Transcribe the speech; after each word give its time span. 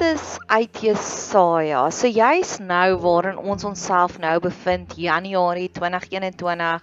Beloftes 0.00 0.38
uit 0.48 0.78
Jesaja. 0.80 1.82
So 1.92 2.08
jy's 2.08 2.56
nou 2.64 2.96
waarin 3.02 3.36
ons 3.36 3.66
onsself 3.68 4.16
nou 4.18 4.38
bevind 4.40 4.94
Januarie 4.96 5.68
2021. 5.76 6.80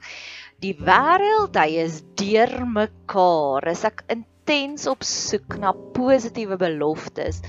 Die 0.62 0.74
wêreld, 0.78 1.58
hy 1.58 1.80
is 1.82 2.04
deurmekaar. 2.20 3.66
Is 3.74 3.82
ek 3.90 4.04
intens 4.14 4.86
op 4.90 5.02
soek 5.02 5.58
na 5.58 5.74
positiewe 5.98 6.60
beloftes. 6.62 7.42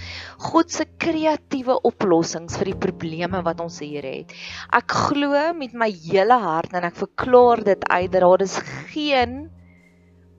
God 0.48 0.72
se 0.72 0.88
kreatiewe 0.96 1.76
oplossings 1.84 2.56
vir 2.56 2.72
die 2.72 2.80
probleme 2.88 3.44
wat 3.44 3.60
ons 3.60 3.80
hier 3.84 4.08
het. 4.08 4.32
Ek 4.72 4.96
glo 5.10 5.52
met 5.58 5.76
my 5.76 5.92
hele 5.92 6.40
hart 6.48 6.72
en 6.72 6.88
ek 6.88 6.96
verklaar 6.96 7.64
dit 7.74 7.88
uit 7.92 8.10
dat 8.12 8.24
daar 8.24 8.48
is 8.48 8.56
geen 8.94 9.40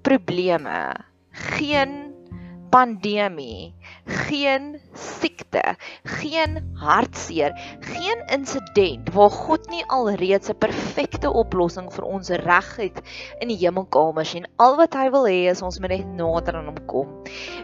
probleme, 0.01 0.79
geen 1.53 2.08
pandemie, 2.69 3.73
geen 4.27 4.79
siekte, 4.93 5.61
geen 6.19 6.59
hartseer, 6.79 7.55
geen 7.85 8.21
insident 8.33 9.09
waar 9.15 9.33
God 9.33 9.69
nie 9.69 9.83
alreeds 9.87 10.49
'n 10.49 10.57
perfekte 10.59 11.31
oplossing 11.31 11.89
vir 11.93 12.05
ons 12.05 12.29
reg 12.29 12.69
het 12.77 13.01
in 13.41 13.47
die 13.49 13.57
hemelkamers 13.57 14.35
en 14.35 14.47
al 14.57 14.77
wat 14.77 14.93
hy 14.93 15.09
wil 15.09 15.25
hê 15.25 15.49
is 15.51 15.61
ons 15.61 15.79
moet 15.79 15.89
net 15.89 16.07
nader 16.19 16.55
aan 16.55 16.69
hom 16.71 16.85
kom. 16.85 17.09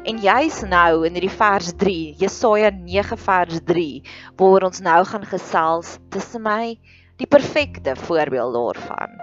En 0.05 0.17
jy's 0.17 0.61
nou 0.63 1.05
in 1.05 1.13
hierdie 1.13 1.37
vers 1.37 1.73
3, 1.77 2.15
Jesaja 2.17 2.71
9 2.71 3.17
vers 3.17 3.61
3, 3.65 4.03
waar 4.37 4.63
ons 4.63 4.81
nou 4.81 5.03
gaan 5.05 5.25
gesels 5.25 5.99
tussen 6.09 6.41
my 6.41 6.77
die 7.17 7.27
perfekte 7.27 7.95
voorbeeld 7.95 8.53
daarvan. 8.53 9.21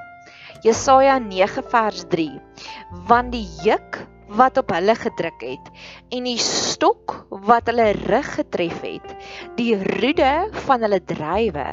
Jesaja 0.62 1.19
9 1.19 1.62
vers 1.72 2.04
3 2.09 2.41
want 3.09 3.32
die 3.34 3.47
juk 3.64 3.99
wat 4.37 4.59
op 4.60 4.72
hulle 4.72 4.94
gedruk 4.98 5.44
het 5.44 5.70
en 6.15 6.26
die 6.28 6.41
stok 6.41 7.15
wat 7.48 7.69
hulle 7.70 7.93
rug 8.06 8.31
getref 8.38 8.81
het 8.84 9.15
die 9.59 9.75
roede 9.76 10.32
van 10.66 10.84
hulle 10.87 11.00
drywe 11.12 11.69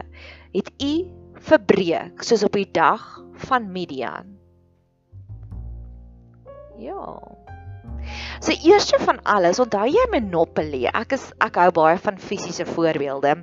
het 0.56 0.72
u 0.84 0.94
verbreek 1.50 2.24
soos 2.26 2.44
op 2.48 2.58
die 2.60 2.70
dag 2.76 3.06
van 3.48 3.72
Midian 3.76 4.36
ja 6.80 7.04
So 8.40 8.56
eerste 8.66 8.98
van 9.04 9.20
alles, 9.28 9.60
onthou 9.60 9.84
jy 9.92 10.06
Monopoly? 10.14 10.86
Ek 10.88 11.12
is 11.18 11.26
ek 11.44 11.60
hou 11.60 11.68
baie 11.76 11.98
van 12.02 12.16
fisiese 12.24 12.66
voorbeelde. 12.66 13.36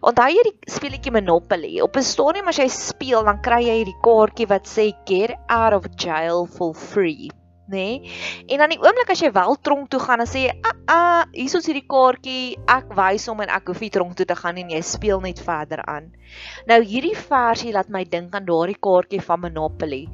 Onthou 0.00 0.28
jy 0.32 0.46
die 0.48 0.72
speletjie 0.72 1.12
Monopoly? 1.14 1.74
Op 1.84 2.00
'n 2.00 2.06
stadium 2.08 2.48
as 2.48 2.58
jy 2.58 2.68
speel, 2.72 3.22
dan 3.28 3.42
kry 3.44 3.60
jy 3.68 3.76
hierdie 3.82 4.00
kaartjie 4.02 4.48
wat 4.48 4.66
sê 4.66 4.88
get 5.06 5.36
out 5.48 5.76
of 5.76 5.86
jail 6.00 6.46
for 6.46 6.74
free 6.74 7.30
nê? 7.72 7.88
Nee? 8.00 8.44
En 8.52 8.62
dan 8.62 8.74
die 8.74 8.80
oomblik 8.82 9.10
as 9.14 9.22
jy 9.24 9.32
wel 9.34 9.56
tronk 9.64 9.90
toe 9.92 10.00
gaan, 10.02 10.22
dan 10.22 10.28
sê 10.30 10.46
jy, 10.46 10.52
"Aa, 10.62 10.76
ah, 10.86 10.96
ah, 10.96 11.24
hier 11.32 11.56
is 11.58 11.66
hierdie 11.66 11.88
kaartjie. 11.88 12.58
Ek 12.68 12.92
wys 12.94 13.26
hom 13.26 13.40
en 13.40 13.48
ek 13.48 13.66
hoef 13.66 13.80
nie 13.80 13.90
tronk 13.90 14.16
toe 14.16 14.26
te 14.26 14.36
gaan 14.36 14.54
nie. 14.54 14.68
Jy 14.68 14.82
speel 14.82 15.20
net 15.20 15.40
verder 15.40 15.82
aan." 15.86 16.12
Nou 16.66 16.80
hierdie 16.82 17.16
versie 17.16 17.72
laat 17.72 17.88
my 17.88 18.04
dink 18.04 18.34
aan 18.34 18.46
daardie 18.46 18.78
kaartjie 18.78 19.20
van 19.20 19.40
Monopoly. 19.40 20.08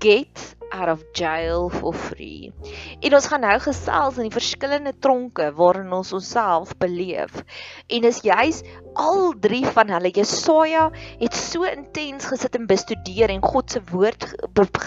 Get 0.00 0.56
out 0.70 0.88
of 0.88 1.04
jail 1.12 1.68
for 1.68 1.92
free. 1.92 2.52
En 3.00 3.14
ons 3.14 3.26
gaan 3.26 3.42
nou 3.44 3.56
gesels 3.58 4.16
in 4.16 4.28
die 4.28 4.34
verskillende 4.34 4.92
tronke 4.98 5.50
waarin 5.58 5.92
ons 5.92 6.12
onsself 6.16 6.76
beleef. 6.78 7.42
En 7.88 8.06
is 8.08 8.22
juis 8.24 8.62
al 9.00 9.32
drie 9.40 9.64
van 9.76 9.90
hulle 9.94 10.10
Jesaja 10.12 10.88
het 11.20 11.36
so 11.36 11.64
intens 11.68 12.26
gesit 12.28 12.56
en 12.58 12.66
bestudeer 12.70 13.32
en 13.32 13.42
God 13.44 13.72
se 13.72 13.80
woord 13.90 14.26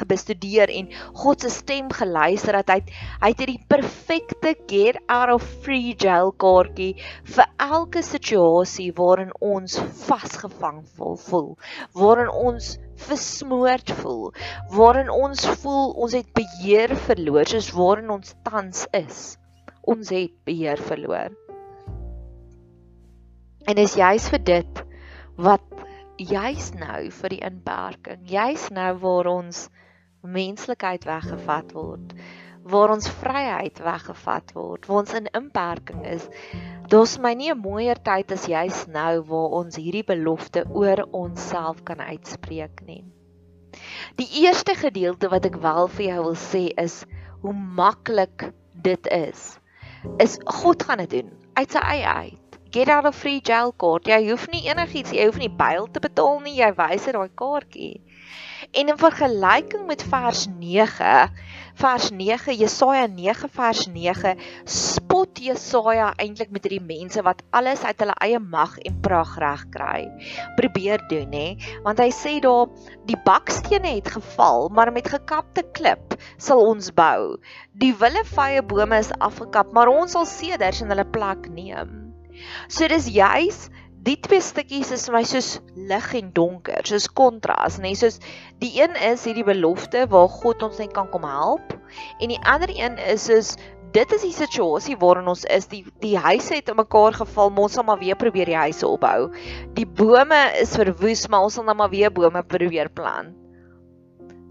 bestudeer 0.10 0.70
en 0.70 0.92
God 1.24 1.42
se 1.42 1.50
stem 1.54 1.90
geluister 1.94 2.60
dat 2.60 2.70
hy 2.76 2.80
hy 3.24 3.32
het 3.32 3.42
hierdie 3.42 3.62
perfekte 3.74 4.54
get 4.70 5.00
out 5.08 5.34
of 5.34 5.46
free 5.66 5.96
jail 6.06 6.34
kaartjie 6.46 6.92
vir 7.36 7.50
elke 7.68 8.04
situasie 8.06 8.92
waarin 9.00 9.34
ons 9.54 9.80
vasgevang 10.06 10.84
voel, 10.98 11.54
waarin 11.98 12.32
ons 12.52 12.74
versmoord 13.08 13.96
voel, 14.02 14.28
waarin 14.78 15.10
ons 15.14 15.48
voel 15.64 15.96
ons 16.06 16.18
het 16.18 16.30
beheer 16.38 16.94
verloor, 17.08 17.50
soos 17.50 17.72
waarin 17.78 18.14
ons 18.20 18.36
tans 18.46 18.86
is. 18.94 19.24
Ons 19.84 20.14
het 20.16 20.36
beheer 20.48 20.80
verloor. 20.80 21.34
En 23.66 23.80
is 23.80 23.96
juis 23.96 24.30
vir 24.30 24.44
dit 24.44 24.84
wat 25.36 25.64
juis 26.18 26.72
nou 26.78 27.10
vir 27.10 27.30
die 27.30 27.44
inperking, 27.44 28.22
juis 28.30 28.70
nou 28.70 28.92
waar 29.02 29.30
ons 29.32 29.68
menslikheid 30.22 31.06
weggevat 31.06 31.74
word, 31.76 32.14
waar 32.64 32.94
ons 32.94 33.10
vryheid 33.22 33.80
weggevat 33.84 34.54
word, 34.56 34.88
waar 34.88 35.04
ons 35.04 35.16
in 35.18 35.28
inperking 35.36 36.06
is, 36.08 36.30
Daar's 36.94 37.16
my 37.18 37.32
nie 37.34 37.50
'n 37.50 37.58
mooier 37.58 37.98
tyd 38.08 38.32
as 38.36 38.44
jy's 38.46 38.80
nou 38.96 39.22
waar 39.30 39.54
ons 39.60 39.78
hierdie 39.82 40.04
belofte 40.06 40.62
oor 40.70 41.00
onsself 41.20 41.80
kan 41.88 41.98
uitspreek 41.98 42.84
nie. 42.86 43.04
Die 44.20 44.28
eerste 44.44 44.76
gedeelte 44.76 45.32
wat 45.32 45.48
ek 45.50 45.58
wel 45.64 45.88
vir 45.96 46.06
jou 46.06 46.20
wil 46.28 46.38
sê 46.38 46.64
is 46.84 47.00
hoe 47.42 47.54
maklik 47.80 48.52
dit 48.90 49.08
is. 49.08 49.58
Is 50.20 50.38
God 50.46 50.84
gaan 50.84 51.02
dit 51.06 51.10
doen 51.18 51.32
uit 51.54 51.72
sy 51.72 51.82
eie 51.96 52.14
uit. 52.20 52.43
Get 52.74 52.90
out 52.90 53.06
of 53.06 53.14
free 53.14 53.40
jail 53.46 53.70
card. 53.78 54.08
Jy 54.10 54.32
hoef 54.32 54.48
nie 54.50 54.64
enigiets, 54.66 55.12
jy 55.14 55.28
hoef 55.30 55.36
nie 55.38 55.52
byl 55.54 55.86
te 55.94 56.02
betaal 56.02 56.40
nie, 56.42 56.56
jy 56.58 56.72
wys 56.74 57.04
dit 57.06 57.14
daai 57.14 57.30
kaartjie. 57.38 58.00
En 58.74 58.88
in 58.90 58.98
vergelyking 58.98 59.84
met 59.86 60.02
vers 60.10 60.48
9, 60.50 61.12
vers 61.84 62.08
9 62.10 62.56
Jesaja 62.58 63.04
9 63.06 63.50
vers 63.54 63.84
9 63.94 64.32
spot 64.66 65.38
Jesaja 65.46 66.08
eintlik 66.18 66.50
met 66.50 66.66
hierdie 66.66 66.82
mense 66.82 67.22
wat 67.28 67.44
alles 67.54 67.84
uit 67.86 68.02
hulle 68.02 68.16
eie 68.26 68.40
mag 68.42 68.74
en 68.82 68.98
prag 69.06 69.36
reg 69.44 69.68
kry. 69.76 70.02
Probeer 70.58 71.06
doen 71.14 71.36
hè, 71.38 71.48
want 71.86 72.02
hy 72.02 72.10
sê 72.10 72.40
daar 72.42 72.74
die 73.06 73.20
bakstene 73.28 74.00
het 74.00 74.10
geval, 74.16 74.72
maar 74.74 74.90
met 74.96 75.14
gekapte 75.14 75.62
klip 75.78 76.18
sal 76.42 76.66
ons 76.74 76.90
bou. 76.98 77.36
Die 77.78 77.94
willevye 78.02 78.66
bome 78.66 78.98
is 79.06 79.14
afgekap, 79.22 79.70
maar 79.78 79.94
ons 79.94 80.18
sal 80.18 80.26
seders 80.26 80.82
in 80.82 80.90
hulle 80.90 81.06
plek 81.14 81.52
neem. 81.54 82.03
So 82.68 82.88
dis 82.92 83.10
juis 83.14 83.68
die 84.04 84.18
twee 84.20 84.44
stukkies 84.44 84.92
is 84.92 85.06
vir 85.08 85.16
my 85.16 85.24
soos 85.28 85.50
lig 85.80 86.10
en 86.20 86.34
donker, 86.36 86.82
soos 86.84 87.06
kontras, 87.08 87.78
nê, 87.80 87.94
nee, 87.94 88.00
soos 88.00 88.20
die 88.60 88.74
een 88.82 88.98
is 89.12 89.24
hierdie 89.24 89.46
belofte 89.48 90.04
waar 90.12 90.28
God 90.28 90.66
ons 90.68 90.82
net 90.82 90.92
kan 90.96 91.08
kom 91.14 91.24
help 91.24 91.72
en 92.20 92.34
die 92.34 92.42
ander 92.44 92.74
een 92.76 93.00
is 93.00 93.30
soos 93.30 93.54
dit 93.94 94.14
is 94.16 94.24
die 94.26 94.34
situasie 94.34 94.96
waarin 94.98 95.30
ons 95.30 95.46
is. 95.54 95.68
Die 95.70 95.84
die 96.02 96.16
huise 96.18 96.58
het 96.58 96.72
in 96.72 96.80
mekaar 96.80 97.14
geval, 97.14 97.54
ons 97.54 97.78
sal 97.78 97.86
maar 97.86 98.02
weer 98.02 98.18
probeer 98.18 98.50
die 98.50 98.58
huise 98.58 98.88
opbou. 98.90 99.30
Die 99.78 99.86
bome 99.86 100.42
is 100.62 100.74
verwoes, 100.78 101.28
maar 101.30 101.46
ons 101.46 101.60
sal 101.60 101.68
nou 101.68 101.78
maar 101.78 101.94
weer 101.94 102.14
bome 102.14 102.42
probeer 102.44 102.90
plant. 102.90 103.43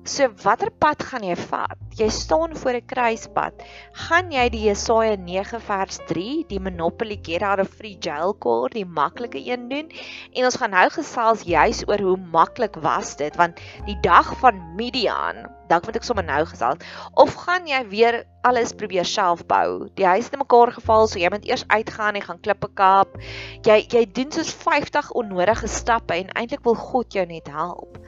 So 0.02 0.26
watter 0.42 0.66
pad 0.82 0.98
gaan 1.06 1.22
jy 1.22 1.36
vat? 1.38 1.78
Jy 1.94 2.08
staan 2.10 2.56
voor 2.58 2.74
'n 2.74 2.86
kruispunt. 2.90 3.60
Gaan 4.06 4.32
jy 4.34 4.48
die 4.50 4.62
Jesaja 4.66 5.14
9 5.14 5.60
vers 5.60 6.00
3, 6.08 6.42
die 6.48 6.58
Monopoly 6.58 7.20
get 7.22 7.42
out 7.42 7.60
of 7.60 7.68
free 7.70 7.94
jail 8.00 8.34
card, 8.34 8.72
die 8.74 8.84
maklike 8.84 9.38
een 9.38 9.68
doen? 9.68 9.92
En 10.34 10.44
ons 10.44 10.56
gaan 10.58 10.74
nou 10.74 10.88
gesels 10.90 11.46
juis 11.46 11.84
oor 11.86 12.02
hoe 12.02 12.16
maklik 12.16 12.74
was 12.82 13.14
dit 13.16 13.36
want 13.36 13.62
die 13.86 13.96
dag 14.02 14.34
van 14.40 14.74
Midian, 14.74 15.46
dalk 15.68 15.86
moet 15.86 15.96
ek 15.96 16.08
sommer 16.10 16.26
nou 16.26 16.42
gesels, 16.50 16.82
of 17.14 17.38
gaan 17.46 17.70
jy 17.70 17.86
weer 17.88 18.24
alles 18.42 18.74
probeer 18.74 19.06
self 19.06 19.46
bou? 19.46 19.86
Die 19.94 20.06
huis 20.06 20.24
het 20.32 20.38
mekaar 20.38 20.72
geval, 20.72 21.06
so 21.06 21.18
jy 21.18 21.30
moet 21.30 21.46
eers 21.46 21.64
uitgaan 21.68 22.18
en 22.18 22.26
gaan 22.26 22.42
klippe 22.42 22.74
kap. 22.74 23.14
Jy 23.62 23.86
jy 23.86 24.06
doen 24.10 24.34
soos 24.34 24.50
50 24.50 25.14
onnodige 25.14 25.68
stappe 25.68 26.18
en 26.18 26.34
eintlik 26.34 26.64
wil 26.64 26.74
God 26.74 27.12
jou 27.12 27.26
net 27.26 27.46
help. 27.46 28.02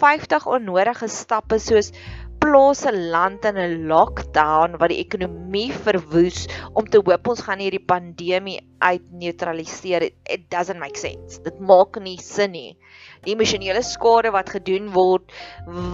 50 0.00 0.46
onnodige 0.56 1.08
stappe 1.08 1.58
soos 1.62 1.92
plaas 2.44 2.84
'n 2.84 2.96
land 3.12 3.44
in 3.48 3.56
'n 3.56 3.86
lockdown 3.88 4.74
wat 4.80 4.90
die 4.92 5.00
ekonomie 5.00 5.70
verwoes 5.72 6.44
om 6.76 6.84
te 6.84 7.00
hoop 7.00 7.28
ons 7.32 7.40
gaan 7.46 7.62
hierdie 7.62 7.80
pandemie 7.92 8.58
uitneutraliseer. 8.84 10.02
It 10.34 10.50
doesn't 10.50 10.78
make 10.78 11.00
sense. 11.00 11.40
Dit 11.46 11.60
maak 11.60 11.96
nie 12.04 12.18
sin 12.20 12.52
nie. 12.52 12.76
Die 13.24 13.32
emosionele 13.32 13.80
skade 13.82 14.32
wat 14.34 14.52
gedoen 14.52 14.90
word 14.92 15.32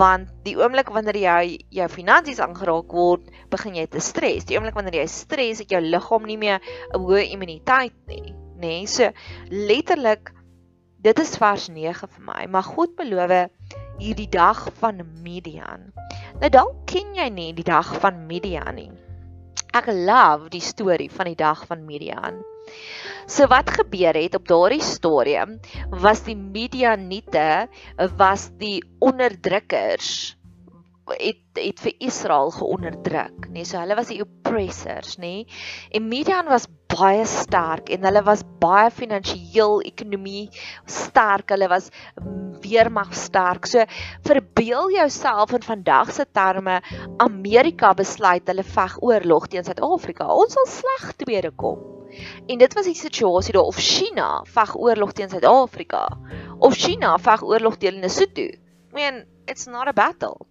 want 0.00 0.32
die 0.42 0.56
oomblik 0.58 0.90
wanneer 0.90 1.20
jy 1.22 1.60
jou 1.78 1.88
finansies 1.88 2.42
aangeraak 2.42 2.90
word, 2.90 3.30
begin 3.54 3.78
jy 3.78 3.86
te 3.86 4.02
stres. 4.02 4.44
Die 4.44 4.58
oomblik 4.58 4.74
wanneer 4.74 4.98
jy 5.04 5.06
stres, 5.06 5.62
het 5.62 5.70
jou 5.70 5.80
liggaam 5.80 6.26
nie 6.26 6.40
meer 6.40 6.58
'n 6.58 6.98
hoë 6.98 7.30
immuniteit 7.30 7.94
nie, 8.08 8.34
nê? 8.58 8.82
Nee, 8.82 8.86
so 8.86 9.12
letterlik 9.50 10.34
dit 11.00 11.18
is 11.18 11.36
vers 11.40 11.68
9 11.68 12.08
vir 12.08 12.24
my, 12.26 12.46
maar 12.46 12.66
God 12.66 12.96
beloof 12.98 13.30
hierdie 14.00 14.30
dag 14.32 14.62
van 14.80 15.02
Midian. 15.20 15.90
Nou 16.40 16.48
dalk 16.52 16.86
ken 16.88 17.12
jy 17.18 17.28
nie 17.32 17.50
die 17.56 17.66
dag 17.66 17.88
van 18.00 18.24
Midian 18.30 18.78
nie. 18.78 18.88
Ek 19.76 19.90
love 19.92 20.48
die 20.50 20.62
storie 20.64 21.10
van 21.12 21.28
die 21.28 21.38
dag 21.38 21.66
van 21.68 21.84
Midian. 21.86 22.40
So 23.30 23.46
wat 23.52 23.70
gebeur 23.76 24.16
het 24.16 24.34
op 24.38 24.48
daardie 24.48 24.82
stadium 24.82 25.58
was 26.02 26.24
die 26.26 26.36
Midianiete 26.38 27.68
was 28.16 28.48
die 28.58 28.80
onderdrukkers 29.04 30.36
het 31.10 31.58
het 31.58 31.80
vir 31.82 31.94
Israel 32.06 32.52
geonderdruk, 32.54 33.48
nê. 33.48 33.60
Nee, 33.60 33.66
so 33.66 33.80
hulle 33.82 33.96
was 33.98 34.12
die 34.12 34.20
oppressors, 34.22 35.16
nê. 35.18 35.42
Nee. 35.42 35.62
En 35.98 36.06
Midian 36.08 36.46
was 36.46 36.68
baie 37.00 37.24
sterk 37.24 37.88
en 37.94 38.04
hulle 38.04 38.20
was 38.26 38.42
baie 38.60 38.90
finansiëel 38.92 39.80
ekonomie 39.88 40.48
sterk. 40.84 41.52
Hulle 41.54 41.68
was 41.72 41.88
weermag 42.60 43.14
sterk. 43.16 43.68
So 43.70 43.86
verbeel 44.28 44.92
jouself 44.94 45.54
in 45.56 45.64
vandag 45.64 46.12
se 46.12 46.26
terme 46.32 46.80
Amerika 47.24 47.94
besluit 47.96 48.48
hulle 48.50 48.66
veg 48.66 48.98
oorlog 49.00 49.48
teen 49.48 49.64
Suid-Afrika. 49.64 50.28
Ons 50.28 50.58
sal 50.58 50.68
sleg 50.68 51.14
tweede 51.24 51.52
kom. 51.56 51.80
En 52.50 52.58
dit 52.58 52.74
was 52.74 52.88
die 52.88 52.98
situasie 52.98 53.54
daar 53.54 53.70
of 53.70 53.78
China 53.78 54.42
veg 54.56 54.74
oorlog 54.76 55.14
teen 55.16 55.30
Suid-Afrika 55.32 56.04
of 56.58 56.76
China 56.76 57.16
veg 57.18 57.46
oorlog 57.46 57.78
teen 57.80 58.02
Lesotho. 58.04 58.50
I 58.90 58.94
mean, 58.94 59.24
it's 59.46 59.66
not 59.66 59.88
a 59.88 59.94
battle. 59.94 60.46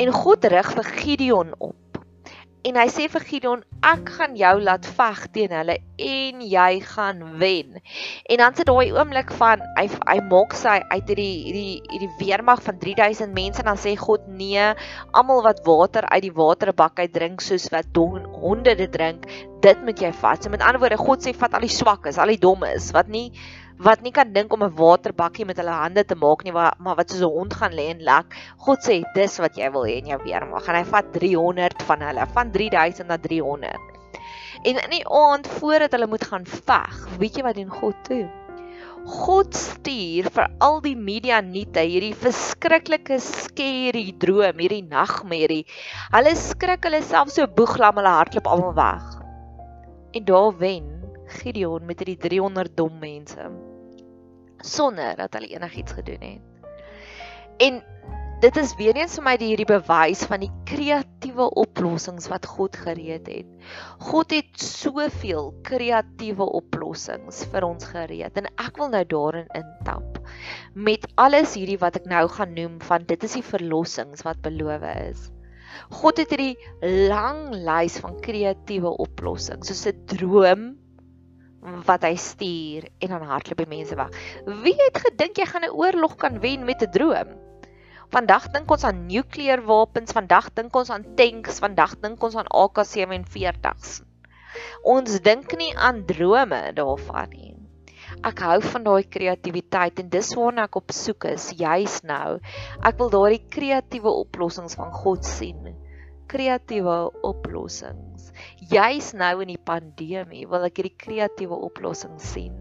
En 0.00 0.10
God 0.12 0.44
rig 0.44 0.74
vir 0.74 0.90
Gideon 0.96 1.54
op. 1.58 1.81
En 2.62 2.76
hy 2.78 2.84
sê 2.94 3.08
vir 3.10 3.24
Gideon, 3.26 3.62
ek 3.82 4.10
gaan 4.16 4.36
jou 4.38 4.52
laat 4.62 4.84
veg 4.96 5.22
teen 5.34 5.50
hulle 5.56 5.74
en 5.98 6.42
jy 6.46 6.76
gaan 6.92 7.22
wen. 7.40 7.80
En 8.30 8.42
dan 8.42 8.54
sit 8.54 8.68
daai 8.68 8.92
oomblik 8.94 9.32
van 9.40 9.64
hy 9.74 9.88
hy 9.90 10.14
maak 10.30 10.54
sy 10.54 10.76
uit 10.92 11.10
hierdie 11.10 11.40
hierdie 11.48 11.72
hierdie 11.90 12.10
weermag 12.20 12.62
van 12.62 12.78
3000 12.84 13.34
mense 13.34 13.64
en 13.64 13.70
dan 13.72 13.80
sê 13.82 13.96
God 13.98 14.28
nee, 14.30 14.68
almal 15.10 15.42
wat 15.48 15.64
water 15.66 16.06
uit 16.12 16.22
die 16.28 16.34
waterbak 16.36 17.02
uit 17.02 17.14
drink 17.16 17.42
soos 17.42 17.66
wat 17.74 17.98
honde 17.98 18.76
dit 18.78 18.94
drink, 18.94 19.26
dit 19.66 19.82
moet 19.82 19.98
jy 20.06 20.12
vat. 20.22 20.38
So 20.38 20.54
met 20.54 20.62
ander 20.62 20.78
woorde, 20.84 21.02
God 21.02 21.26
sê 21.26 21.34
vat 21.34 21.58
al 21.58 21.66
die 21.66 21.76
swakkes, 21.80 22.22
al 22.22 22.30
die 22.30 22.42
dommes 22.46 22.92
wat 22.94 23.10
nie 23.10 23.32
wat 23.82 24.02
nie 24.02 24.12
kan 24.14 24.32
dink 24.32 24.52
om 24.54 24.62
'n 24.62 24.76
waterbakkie 24.78 25.44
met 25.46 25.56
hulle 25.58 25.74
hande 25.74 26.04
te 26.04 26.14
maak 26.14 26.44
nie, 26.44 26.52
maar 26.52 26.96
wat 26.96 27.10
soos 27.10 27.22
'n 27.22 27.34
hond 27.36 27.54
gaan 27.54 27.72
lê 27.72 27.88
en 27.90 28.02
lek. 28.02 28.36
God 28.58 28.78
sê 28.78 29.02
dis 29.14 29.38
wat 29.38 29.56
jy 29.56 29.70
wil 29.70 29.84
hê 29.84 29.96
in 29.98 30.06
jou 30.06 30.20
weermag. 30.22 30.68
En 30.68 30.74
hy 30.74 30.84
vat 30.84 31.12
300 31.12 31.82
van 31.82 32.00
hulle, 32.00 32.26
van 32.34 32.50
3000 32.52 33.08
na 33.08 33.16
300. 33.16 33.80
En 34.62 34.76
in 34.78 34.90
die 34.90 35.08
aand 35.08 35.48
voordat 35.48 35.92
hulle 35.92 36.06
moet 36.06 36.24
gaan 36.24 36.46
veg, 36.46 37.08
weet 37.18 37.36
jy 37.36 37.42
wat 37.42 37.54
doen 37.54 37.70
God 37.70 37.94
toe? 38.04 38.30
God 39.04 39.54
stuur 39.54 40.30
vir 40.30 40.46
al 40.60 40.80
die 40.80 40.94
Midianiete 40.94 41.80
hierdie 41.80 42.14
verskriklike 42.14 43.18
scary 43.18 44.14
droom, 44.18 44.58
hierdie 44.58 44.86
nagmerrie. 44.86 45.66
Hulle 46.12 46.36
skrik 46.36 46.84
hulle 46.84 47.02
self 47.02 47.30
so 47.30 47.46
boeglam, 47.46 47.98
hulle 47.98 48.14
hardloop 48.14 48.46
almal 48.46 48.74
weg. 48.74 49.22
En 50.14 50.24
daar 50.24 50.58
wen 50.58 50.86
Gideon 51.26 51.86
met 51.86 51.98
hierdie 51.98 52.20
300 52.28 52.76
dom 52.76 52.98
mense 53.00 53.71
sonder 54.62 55.16
dat 55.18 55.34
hulle 55.36 55.52
enigiets 55.52 55.92
gedoen 55.92 56.22
het. 56.26 56.70
En 57.62 57.82
dit 58.42 58.56
is 58.58 58.72
weer 58.74 58.96
eens 58.98 59.14
vir 59.18 59.22
my 59.22 59.32
die 59.38 59.52
hierdie 59.52 59.68
bewys 59.68 60.24
van 60.26 60.42
die 60.42 60.50
kreatiewe 60.66 61.44
oplossings 61.62 62.26
wat 62.32 62.48
God 62.50 62.74
gereed 62.74 63.28
het. 63.30 63.50
God 64.02 64.34
het 64.34 64.58
soveel 64.58 65.52
kreatiewe 65.68 66.48
oplossings 66.58 67.44
vir 67.52 67.66
ons 67.68 67.86
gereed 67.92 68.40
en 68.40 68.50
ek 68.56 68.80
wil 68.80 68.90
nou 68.90 69.04
daarin 69.12 69.46
intap 69.58 70.18
met 70.74 71.06
alles 71.22 71.54
hierdie 71.54 71.78
wat 71.78 72.00
ek 72.00 72.10
nou 72.10 72.24
gaan 72.34 72.56
noem 72.58 72.80
van 72.82 73.06
dit 73.06 73.28
is 73.28 73.38
die 73.38 73.46
verlossings 73.46 74.26
wat 74.26 74.42
beloof 74.42 74.90
is. 74.90 75.30
God 75.94 76.18
het 76.18 76.34
hierdie 76.34 76.58
lang 77.10 77.52
lys 77.54 78.00
van 78.02 78.18
kreatiewe 78.26 78.90
oplossings 79.06 79.70
soos 79.70 79.86
'n 79.86 80.02
droom 80.10 80.72
wat 81.62 82.02
hy 82.02 82.16
stuur 82.18 82.88
en 82.98 83.14
dan 83.14 83.28
hardloop 83.30 83.62
die 83.62 83.70
mense 83.70 83.96
weg. 83.98 84.10
Wie 84.64 84.74
het 84.80 84.98
gedink 85.04 85.38
jy 85.38 85.46
gaan 85.46 85.64
'n 85.64 85.76
oorlog 85.78 86.16
kan 86.16 86.40
wen 86.40 86.64
met 86.64 86.82
'n 86.82 86.90
droom? 86.90 87.38
Vandag 88.12 88.50
dink 88.52 88.70
ons 88.70 88.84
aan 88.84 89.06
nukleerwapens, 89.06 90.12
vandag 90.12 90.52
dink 90.52 90.74
ons 90.76 90.90
aan 90.90 91.14
tanks, 91.16 91.58
vandag 91.58 91.96
dink 92.00 92.22
ons 92.22 92.36
aan 92.36 92.50
AK47's. 92.50 94.02
Ons 94.84 95.20
dink 95.20 95.56
nie 95.56 95.72
aan 95.76 96.04
drome 96.04 96.72
daarvan 96.74 97.30
nie. 97.30 97.56
Ek 98.22 98.38
hou 98.44 98.60
van 98.60 98.84
daai 98.84 99.08
kreatiwiteit 99.08 99.98
en 99.98 100.08
dis 100.12 100.34
waarna 100.34 100.64
ek 100.64 100.76
op 100.76 100.92
soek 100.92 101.24
is 101.24 101.50
juis 101.56 102.02
nou. 102.02 102.38
Ek 102.84 102.98
wil 102.98 103.10
daardie 103.10 103.48
kreatiewe 103.48 104.10
oplossings 104.10 104.74
van 104.74 104.92
God 104.92 105.24
sien. 105.24 105.72
Kreatiewe 106.28 107.10
oplossings 107.22 108.11
juis 108.70 109.12
nou 109.18 109.34
in 109.44 109.54
die 109.54 109.62
pandemie 109.70 110.46
wil 110.50 110.68
ek 110.68 110.80
hierdie 110.80 110.98
kreatiewe 111.04 111.58
oplossings 111.68 112.32
sien. 112.34 112.54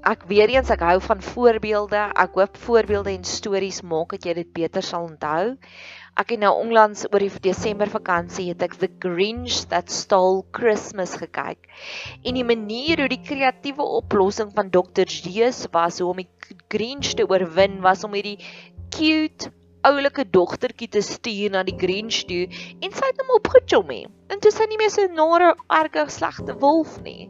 Ek 0.00 0.22
weer 0.30 0.48
eens 0.48 0.70
ek 0.72 0.80
hou 0.80 0.96
van 1.04 1.20
voorbeelde. 1.20 2.06
Ek 2.16 2.38
hoop 2.40 2.56
voorbeelde 2.62 3.12
en 3.12 3.26
stories 3.28 3.82
maak 3.84 4.14
dat 4.16 4.24
jy 4.24 4.34
dit 4.38 4.52
beter 4.56 4.84
sal 4.84 5.10
onthou. 5.10 5.58
Ek 6.16 6.32
het 6.32 6.40
nou 6.40 6.54
onlangs 6.56 7.04
oor 7.10 7.20
die 7.20 7.42
Desember 7.44 7.90
vakansie 7.92 8.48
het 8.48 8.64
ek 8.64 8.78
The 8.80 8.88
Grinch 9.02 9.60
That 9.68 9.92
Stole 9.92 10.42
Christmas 10.56 11.18
gekyk. 11.20 11.68
En 12.24 12.36
die 12.36 12.46
manier 12.48 13.04
hoe 13.04 13.10
die 13.12 13.20
kreatiewe 13.20 13.84
oplossing 14.00 14.50
van 14.56 14.72
Dr. 14.72 15.04
Seuss 15.04 15.66
was 15.76 16.00
om 16.00 16.24
die 16.24 16.28
Grinch 16.72 17.12
te 17.16 17.28
oorwin 17.28 17.78
was 17.84 18.04
om 18.04 18.16
hierdie 18.16 18.38
cute 18.90 19.52
oulike 19.86 20.24
dogtertjie 20.28 20.88
te 20.92 21.02
stuur 21.04 21.52
na 21.54 21.62
die 21.66 21.76
Grinch 21.80 22.22
toe 22.28 22.46
en 22.80 22.92
sy 22.92 23.10
het 23.10 23.20
hom 23.22 23.36
opgechommy. 23.38 24.02
En 24.30 24.42
toe 24.42 24.52
sy 24.54 24.66
nie 24.70 24.78
meer 24.78 24.92
so 24.92 25.06
nare 25.10 25.54
erge 25.74 26.04
slegte 26.12 26.54
wolf 26.62 26.98
nie. 27.02 27.28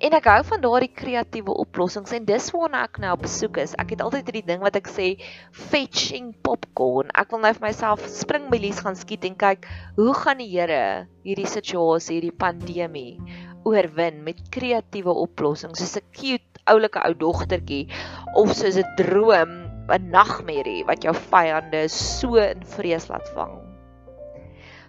En 0.00 0.14
ek 0.16 0.28
hou 0.30 0.38
van 0.48 0.62
daardie 0.62 0.90
kreatiewe 0.96 1.54
oplossings 1.62 2.14
en 2.16 2.24
dis 2.28 2.48
waarna 2.54 2.84
ek 2.88 3.00
nou 3.02 3.12
op 3.16 3.24
besoek 3.26 3.60
is. 3.62 3.74
Ek 3.82 3.92
het 3.94 4.04
altyd 4.04 4.30
hierdie 4.30 4.46
ding 4.48 4.64
wat 4.64 4.78
ek 4.80 4.88
sê 4.90 5.10
fetching 5.52 6.32
popcorn. 6.46 7.12
Ek 7.18 7.34
wil 7.34 7.44
nou 7.44 7.52
vir 7.58 7.66
myself 7.68 8.06
springbilies 8.10 8.80
gaan 8.86 8.98
skiet 8.98 9.26
en 9.28 9.36
kyk 9.40 9.68
hoe 9.98 10.14
gaan 10.22 10.40
die 10.40 10.50
Here 10.50 11.06
hierdie 11.26 11.46
situasie, 11.46 12.18
hierdie 12.18 12.34
pandemie 12.34 13.18
oorwin 13.68 14.22
met 14.24 14.40
kreatiewe 14.54 15.12
oplossings 15.26 15.82
soos 15.82 15.98
'n 16.00 16.06
cute 16.16 16.64
oulike 16.72 17.00
ou 17.04 17.12
dogtertjie 17.14 17.88
of 18.40 18.54
soos 18.56 18.78
'n 18.80 18.96
droom 18.96 19.52
'n 19.90 20.10
nagmerrie 20.10 20.84
wat 20.86 21.02
jou 21.02 21.14
vyande 21.14 21.88
so 21.88 22.36
in 22.36 22.64
vrees 22.64 23.08
laat 23.08 23.28
vang. 23.34 23.58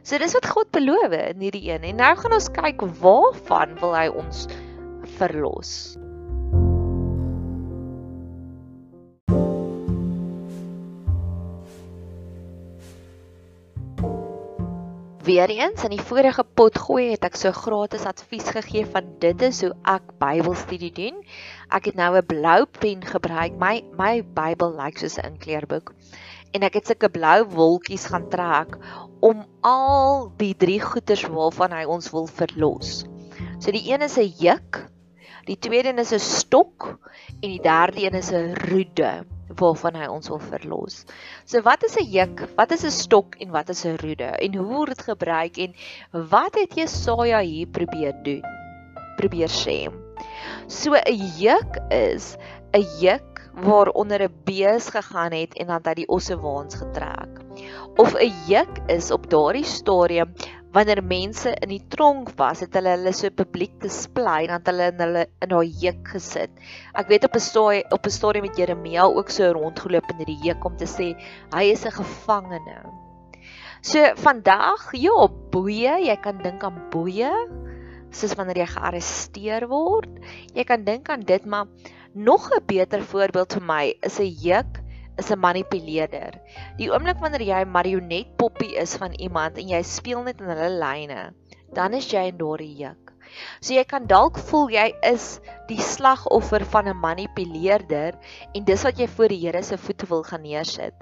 So 0.03 0.17
dis 0.17 0.33
wat 0.33 0.49
God 0.49 0.71
beloof 0.73 1.13
in 1.13 1.41
hierdie 1.45 1.69
een. 1.69 1.83
En 1.83 1.99
nou 2.01 2.15
gaan 2.17 2.33
ons 2.33 2.49
kyk 2.49 2.81
waarvan 3.01 3.77
wil 3.81 3.93
hy 3.97 4.07
ons 4.09 4.47
verlos. 5.17 5.73
Weereens 15.21 15.83
in 15.85 15.93
die 15.93 16.01
vorige 16.01 16.41
pot 16.57 16.79
gooi 16.81 17.11
het 17.11 17.25
ek 17.27 17.35
so 17.37 17.53
gratis 17.53 18.07
advies 18.09 18.47
gegee 18.55 18.87
van 18.89 19.11
dit 19.21 19.43
is 19.45 19.59
hoe 19.61 19.69
ek 19.85 20.15
Bybelstudie 20.17 20.89
doen. 20.97 21.19
Ek 21.71 21.85
het 21.87 21.95
nou 21.95 22.17
'n 22.17 22.25
blou 22.25 22.65
pen 22.65 23.03
gebruik. 23.03 23.53
My 23.55 23.83
my 23.97 24.23
Bybel 24.23 24.75
lyk 24.75 24.83
like 24.83 24.99
soos 24.99 25.17
'n 25.17 25.33
inkleerboek. 25.33 25.93
En 26.51 26.63
ek 26.67 26.73
het 26.73 26.87
sulke 26.87 27.09
blou 27.09 27.45
wolkies 27.47 28.05
gaan 28.11 28.27
trek 28.29 28.75
om 29.21 29.45
al 29.61 30.33
die 30.37 30.55
drie 30.55 30.81
goeters 30.81 31.23
waarvan 31.31 31.71
hy 31.71 31.85
ons 31.85 32.11
wil 32.11 32.27
verlos. 32.27 33.05
So 33.59 33.71
die 33.71 33.87
een 33.87 34.01
is 34.01 34.17
'n 34.17 34.33
juk, 34.37 34.89
die 35.45 35.57
tweede 35.59 35.89
een 35.89 36.03
is 36.03 36.11
'n 36.11 36.19
stok 36.19 36.99
en 37.41 37.49
die 37.49 37.61
derde 37.61 38.03
een 38.03 38.19
is 38.19 38.31
'n 38.31 38.53
roede 38.67 39.25
waarvan 39.55 39.95
hy 39.95 40.07
ons 40.07 40.27
wil 40.27 40.39
verlos. 40.39 41.05
So 41.45 41.61
wat 41.61 41.83
is 41.83 41.95
'n 41.95 42.11
juk? 42.11 42.47
Wat 42.55 42.71
is 42.71 42.83
'n 42.83 42.91
stok 42.91 43.35
en 43.39 43.49
wat 43.51 43.69
is 43.69 43.85
'n 43.85 43.95
roede? 43.95 44.35
En 44.43 44.55
hoe 44.55 44.67
word 44.67 44.89
dit 44.89 45.01
gebruik 45.01 45.57
en 45.57 45.73
wat 46.11 46.55
het 46.55 46.75
Jesaja 46.75 47.39
hier 47.39 47.67
probeer 47.67 48.13
doen? 48.23 48.43
Probeer 49.15 49.49
sê. 49.49 50.10
So 50.67 50.93
'n 50.93 51.19
juk 51.39 51.79
is 51.89 52.37
'n 52.73 52.85
juk 53.01 53.31
waaronder 53.53 54.23
'n 54.23 54.33
bees 54.45 54.89
gegaan 54.89 55.31
het 55.31 55.53
en 55.53 55.67
dan 55.67 55.81
dat 55.81 55.95
die 55.95 56.07
osse 56.07 56.37
waans 56.39 56.75
getrek. 56.75 57.41
Of 57.97 58.15
'n 58.15 58.33
juk 58.47 58.79
is 58.87 59.11
op 59.11 59.29
daardie 59.29 59.65
stadium 59.65 60.33
wanneer 60.71 61.03
mense 61.03 61.51
in 61.61 61.69
die 61.69 61.83
tronk 61.91 62.31
was, 62.39 62.61
het 62.63 62.73
hulle 62.73 62.95
hulle 62.95 63.11
so 63.13 63.29
publiek 63.29 63.73
display 63.83 64.47
en 64.47 64.55
dan 64.63 64.73
hulle 64.73 64.87
in 64.91 65.03
hulle 65.03 65.25
in 65.43 65.49
daai 65.49 65.71
juk 65.83 66.13
gesit. 66.13 66.51
Ek 66.95 67.11
weet 67.11 67.27
op 67.27 67.35
'n 67.35 67.39
storie 67.39 67.83
op 67.91 68.05
'n 68.05 68.09
storie 68.09 68.41
met 68.41 68.57
Jeremia 68.57 69.03
ook 69.03 69.29
so 69.29 69.51
rondgeloop 69.51 70.09
in 70.11 70.17
hierdie 70.17 70.43
juk 70.47 70.65
om 70.65 70.77
te 70.77 70.85
sê 70.85 71.13
hy 71.53 71.63
is 71.71 71.85
'n 71.85 71.91
gevangene. 71.91 72.79
So 73.81 73.97
vandag, 74.15 74.91
ja, 74.93 75.27
boeye, 75.51 76.05
jy 76.05 76.15
kan 76.21 76.37
dink 76.37 76.63
aan 76.63 76.77
boeye 76.91 77.31
soos 78.11 78.35
wanneer 78.35 78.61
jy 78.63 78.69
gearresteer 78.73 79.67
word. 79.71 80.11
Jy 80.53 80.63
kan 80.67 80.85
dink 80.85 81.09
aan 81.09 81.25
dit, 81.25 81.45
maar 81.45 81.67
nog 82.13 82.49
'n 82.51 82.65
beter 82.65 83.03
voorbeeld 83.03 83.53
vir 83.53 83.63
my 83.63 83.93
is 84.01 84.19
'n 84.19 84.31
juk 84.47 84.81
is 85.17 85.31
'n 85.31 85.39
manipuleerder. 85.39 86.39
Die 86.77 86.91
oomblik 86.91 87.19
wanneer 87.19 87.41
jy 87.41 87.61
'n 87.63 87.71
marionet 87.71 88.35
poppie 88.37 88.75
is 88.75 88.95
van 88.97 89.13
iemand 89.13 89.57
en 89.57 89.67
jy 89.67 89.81
speel 89.83 90.23
net 90.23 90.41
in 90.41 90.47
hulle 90.47 90.69
lyne, 90.69 91.33
dan 91.73 91.93
is 91.93 92.11
jy 92.11 92.27
in 92.27 92.37
daardie 92.37 92.75
juk. 92.75 93.11
So 93.61 93.73
jy 93.73 93.83
kan 93.87 94.07
dalk 94.07 94.37
voel 94.49 94.69
jy 94.73 94.91
is 95.07 95.39
die 95.69 95.79
slagoffer 95.79 96.65
van 96.65 96.89
'n 96.89 96.97
manipuleerder 96.99 98.17
en 98.53 98.63
dis 98.63 98.83
wat 98.83 98.99
jy 98.99 99.07
voor 99.07 99.27
die 99.27 99.39
Here 99.45 99.63
se 99.63 99.77
voete 99.77 100.05
wil 100.05 100.23
gaan 100.23 100.41
neersit. 100.41 100.93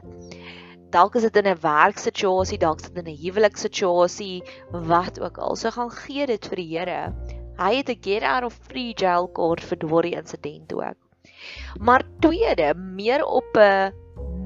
Dalk 0.89 1.15
is 1.15 1.21
dit 1.21 1.35
in 1.37 1.47
'n 1.47 1.61
werksituasie, 1.61 2.57
dalk 2.57 2.79
is 2.81 2.89
dit 2.89 2.97
in 2.97 3.11
'n 3.11 3.21
huwelikssituasie, 3.23 4.43
wat 4.71 5.19
ook 5.19 5.37
al. 5.37 5.55
So 5.55 5.69
gaan 5.69 5.91
gee 5.91 6.25
dit 6.25 6.47
vir 6.47 6.55
die 6.55 6.77
Here. 6.77 7.13
Hy 7.59 7.75
het 7.75 7.89
'n 7.89 8.01
get 8.01 8.23
out 8.23 8.43
of 8.43 8.53
free 8.53 8.93
jail 8.93 9.29
card 9.31 9.61
vir 9.61 9.77
daardie 9.77 10.15
insident 10.15 10.73
ook. 10.73 10.97
Maar 11.79 12.03
tweede, 12.19 12.73
meer 12.73 13.25
op 13.25 13.57
'n 13.57 13.93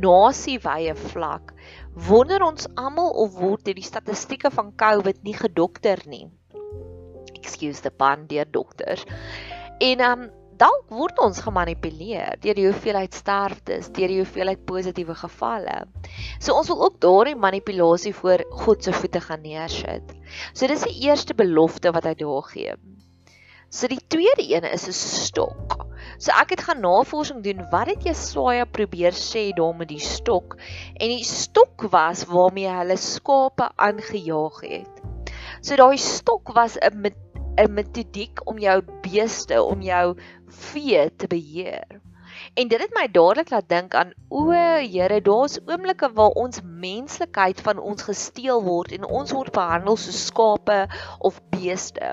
nasiewye 0.01 0.95
vlak, 0.95 1.53
wonder 1.93 2.41
ons 2.43 2.67
almal 2.75 3.09
of 3.09 3.38
word 3.39 3.65
hierdie 3.65 3.85
statistieke 3.85 4.51
van 4.51 4.75
COVID 4.75 5.23
nie 5.23 5.38
gedokter 5.38 6.01
nie. 6.05 6.27
Excuse 7.39 7.81
the 7.81 7.91
pun, 7.91 8.27
deur 8.27 8.45
dokters. 8.51 9.05
En 9.79 10.01
um 10.01 10.29
dalk 10.63 10.93
word 10.96 11.17
ons 11.20 11.41
gemanipuleer 11.43 12.38
deur 12.43 12.55
die 12.55 12.67
hoeveelheid 12.70 13.15
sterftes, 13.17 13.89
deur 13.96 14.12
die 14.12 14.22
hoeveelheid 14.22 14.62
positiewe 14.70 15.15
gevalle. 15.20 15.82
So 16.39 16.55
ons 16.55 16.70
wil 16.72 16.86
ook 16.88 17.01
daardie 17.03 17.36
manipulasie 17.36 18.13
voor 18.15 18.46
God 18.63 18.86
se 18.86 18.93
voete 18.96 19.20
gaan 19.25 19.43
neersit. 19.43 20.13
So 20.53 20.70
dis 20.72 20.86
die 20.88 21.10
eerste 21.10 21.36
belofte 21.36 21.91
wat 21.96 22.08
hy 22.08 22.13
daar 22.22 22.48
gee. 22.53 22.77
So 23.74 23.89
die 23.91 24.00
tweede 24.08 24.46
een 24.46 24.67
is 24.70 24.88
'n 24.88 24.96
stok. 24.96 25.84
So 26.17 26.32
ek 26.39 26.55
het 26.55 26.62
gaan 26.70 26.82
navorsing 26.86 27.43
doen 27.43 27.65
wat 27.72 27.88
het 27.88 28.03
Jesaja 28.08 28.65
probeer 28.65 29.12
sê 29.12 29.51
daar 29.58 29.75
met 29.75 29.89
die 29.89 30.00
stok 30.00 30.55
en 30.96 31.10
die 31.10 31.25
stok 31.25 31.89
was 31.91 32.24
waarmee 32.29 32.70
hulle 32.70 32.98
skape 32.98 33.72
aangejaag 33.75 34.62
het. 34.62 35.03
So 35.62 35.75
daai 35.75 35.98
stok 35.98 36.53
was 36.55 36.77
'n 36.77 37.01
'n 37.57 37.74
metodiek 37.74 38.41
om 38.50 38.57
jou 38.57 38.81
beeste, 39.01 39.62
om 39.63 39.81
jou 39.81 40.17
vee 40.48 41.15
te 41.15 41.27
beheer. 41.27 42.01
En 42.53 42.67
dit 42.67 42.81
het 42.81 42.93
my 42.98 43.05
dadelik 43.12 43.50
laat 43.53 43.69
dink 43.69 43.93
aan 43.93 44.13
o, 44.29 44.50
Here, 44.50 45.22
daar's 45.22 45.60
oomblikke 45.65 46.10
waar 46.13 46.33
ons 46.43 46.62
menslikheid 46.63 47.62
van 47.62 47.79
ons 47.79 48.07
gesteel 48.10 48.63
word 48.65 48.91
en 48.98 49.05
ons 49.05 49.31
word 49.31 49.53
behandel 49.53 49.98
soos 49.98 50.25
skape 50.25 50.79
of 51.19 51.41
beeste. 51.53 52.10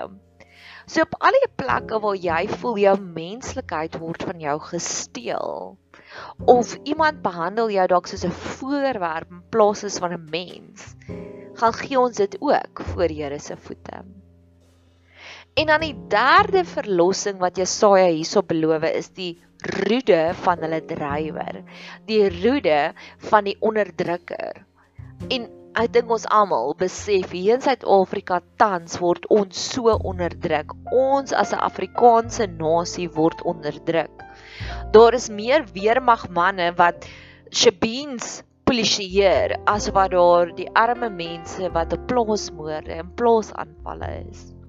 So 0.85 1.01
op 1.01 1.17
al 1.19 1.37
die 1.41 1.51
plekke 1.55 1.99
waar 2.05 2.17
jy 2.19 2.47
voel 2.61 2.77
jou 2.85 2.95
menslikheid 3.01 3.97
word 4.01 4.23
van 4.29 4.39
jou 4.43 4.57
gesteel 4.69 5.77
of 6.45 6.73
iemand 6.83 7.21
behandel 7.23 7.69
jou 7.71 7.85
dalk 7.87 8.07
soos 8.07 8.25
'n 8.27 8.39
voorwerp 8.55 9.31
in 9.31 9.43
plaas 9.49 9.97
van 10.03 10.13
'n 10.13 10.29
mens, 10.29 10.95
gaan 11.59 11.73
gee 11.73 11.99
ons 11.99 12.17
dit 12.17 12.35
ook 12.39 12.81
voor 12.93 13.09
Here 13.09 13.39
se 13.39 13.57
voete. 13.57 14.20
En 15.59 15.67
dan 15.67 15.83
die 15.83 15.95
derde 16.07 16.63
verlossing 16.65 17.39
wat 17.39 17.57
Jesaja 17.57 18.07
hierso 18.07 18.41
beloof 18.41 18.83
is 18.91 19.09
die 19.15 19.33
roede 19.85 20.31
van 20.45 20.61
hulle 20.63 20.81
drywer, 20.85 21.63
die 22.07 22.23
roede 22.41 22.93
van 23.29 23.49
die 23.49 23.57
onderdrukker. 23.59 24.63
En 25.29 25.49
Ek 25.71 25.93
dink 25.95 26.09
ons 26.11 26.25
almal 26.35 26.73
besef 26.75 27.31
hier 27.31 27.55
in 27.55 27.61
Suid-Afrika 27.63 28.41
tans 28.59 28.97
word 28.99 29.23
ons 29.31 29.55
so 29.55 29.93
onderdruk. 30.09 30.73
Ons 30.91 31.31
as 31.31 31.53
'n 31.55 31.63
Afrikaanse 31.63 32.47
nasie 32.59 33.07
word 33.07 33.39
onderdruk. 33.47 34.11
Daar 34.91 35.15
is 35.15 35.29
meer 35.29 35.63
weermag 35.71 36.27
manne 36.27 36.73
wat 36.75 37.07
Shabeens 37.55 38.43
polisieer 38.67 39.55
as 39.65 39.87
wat 39.95 40.11
daar 40.11 40.51
die 40.59 40.67
arme 40.75 41.09
mense 41.09 41.71
wat 41.71 41.93
op 41.95 42.03
plaasmoorde 42.07 42.91
en 42.91 43.15
plaasaanvalle 43.15 44.11
is. 44.27 44.60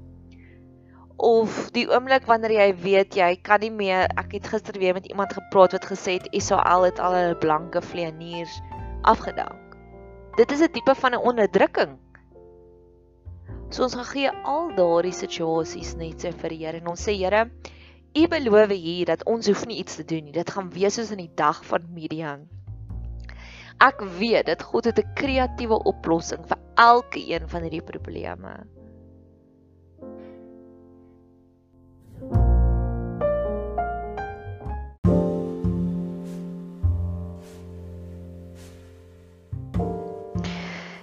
Of 1.16 1.70
die 1.76 1.88
oomblik 1.90 2.26
wanneer 2.26 2.50
jy 2.50 2.68
weet 2.82 3.16
jy 3.16 3.36
kan 3.42 3.60
nie 3.60 3.70
meer 3.70 4.08
ek 4.16 4.32
het 4.32 4.46
gister 4.46 4.78
weer 4.78 4.94
met 4.94 5.06
iemand 5.06 5.32
gepraat 5.32 5.72
wat 5.72 5.86
gesê 5.86 6.16
het 6.18 6.28
Israel 6.32 6.82
het 6.88 6.98
al 6.98 7.14
hulle 7.14 7.36
blanke 7.36 7.82
vleeniers 7.82 8.60
afgedank. 9.02 9.76
Dit 10.36 10.52
is 10.52 10.62
'n 10.62 10.72
tipe 10.72 10.94
van 10.94 11.12
'n 11.12 11.24
onderdrukking. 11.30 11.98
So 13.68 13.82
ons 13.82 13.94
gaan 13.94 14.04
gee 14.04 14.30
al 14.44 14.74
daardie 14.74 15.12
situasies 15.12 15.94
net 15.96 16.20
so 16.20 16.30
vir 16.30 16.48
die 16.48 16.64
Here 16.64 16.78
en 16.78 16.88
ons 16.88 17.08
sê 17.08 17.16
Here, 17.16 17.50
U 18.12 18.28
beloof 18.28 18.68
hier 18.76 19.06
dat 19.08 19.24
ons 19.24 19.46
hoef 19.46 19.62
nie 19.66 19.78
iets 19.80 19.94
te 19.96 20.04
doen 20.04 20.24
nie. 20.24 20.32
Dit 20.32 20.50
gaan 20.50 20.68
wees 20.70 20.98
soos 20.98 21.10
in 21.10 21.22
die 21.22 21.32
dag 21.34 21.62
van 21.64 21.86
Midian. 21.94 22.44
Ek 23.80 24.02
weet 24.18 24.46
dat 24.46 24.62
God 24.62 24.84
het 24.84 24.98
'n 25.00 25.14
kreatiewe 25.16 25.78
oplossing 25.88 26.44
vir 26.46 26.58
elke 26.76 27.20
een 27.32 27.48
van 27.48 27.62
hierdie 27.62 27.82
probleme. 27.82 28.66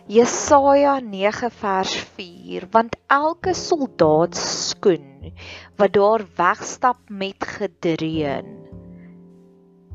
Jesaja 0.10 0.96
9 1.06 1.52
vers 1.54 1.92
4 2.18 2.64
want 2.74 2.96
elke 3.14 3.52
soldaat 3.54 4.34
skoen 4.34 5.36
wat 5.78 5.92
daar 5.94 6.24
wegstap 6.40 7.12
met 7.14 7.46
gedreun 7.46 8.48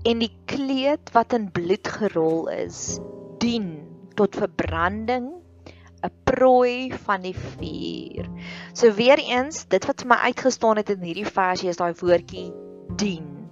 en 0.06 0.20
die 0.22 0.30
kleed 0.52 1.10
wat 1.16 1.34
in 1.34 1.48
bloed 1.56 1.90
gerol 1.96 2.46
is 2.54 3.00
dien 3.42 3.66
tot 4.14 4.38
verbranding 4.38 5.26
'n 6.06 6.12
prooi 6.30 6.94
van 7.08 7.26
die 7.26 7.34
vuur. 7.34 8.30
So 8.70 8.92
weer 8.94 9.18
eens, 9.18 9.64
dit 9.66 9.90
wat 9.90 10.06
vir 10.06 10.12
my 10.12 10.20
uitgestaan 10.30 10.78
het 10.78 10.94
in 10.94 11.02
hierdie 11.08 11.26
versie 11.26 11.72
is 11.74 11.82
daai 11.82 11.90
woordjie 12.04 12.52
dien. 13.02 13.50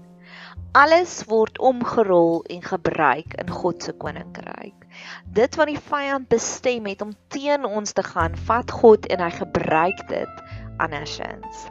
Alles 0.78 1.24
word 1.26 1.58
omgerol 1.58 2.44
en 2.46 2.62
gebruik 2.62 3.34
in 3.42 3.50
God 3.50 3.82
se 3.82 3.98
koninkryk 3.98 4.81
dit 5.24 5.60
wat 5.60 5.70
die 5.70 5.80
vyand 5.90 6.28
bestem 6.32 6.86
het 6.90 7.02
om 7.02 7.14
teen 7.32 7.64
ons 7.68 7.92
te 7.92 8.04
gaan, 8.06 8.36
vat 8.48 8.70
God 8.70 9.06
en 9.12 9.22
hy 9.24 9.30
gebruik 9.36 10.02
dit 10.08 10.42
andersins. 10.82 11.68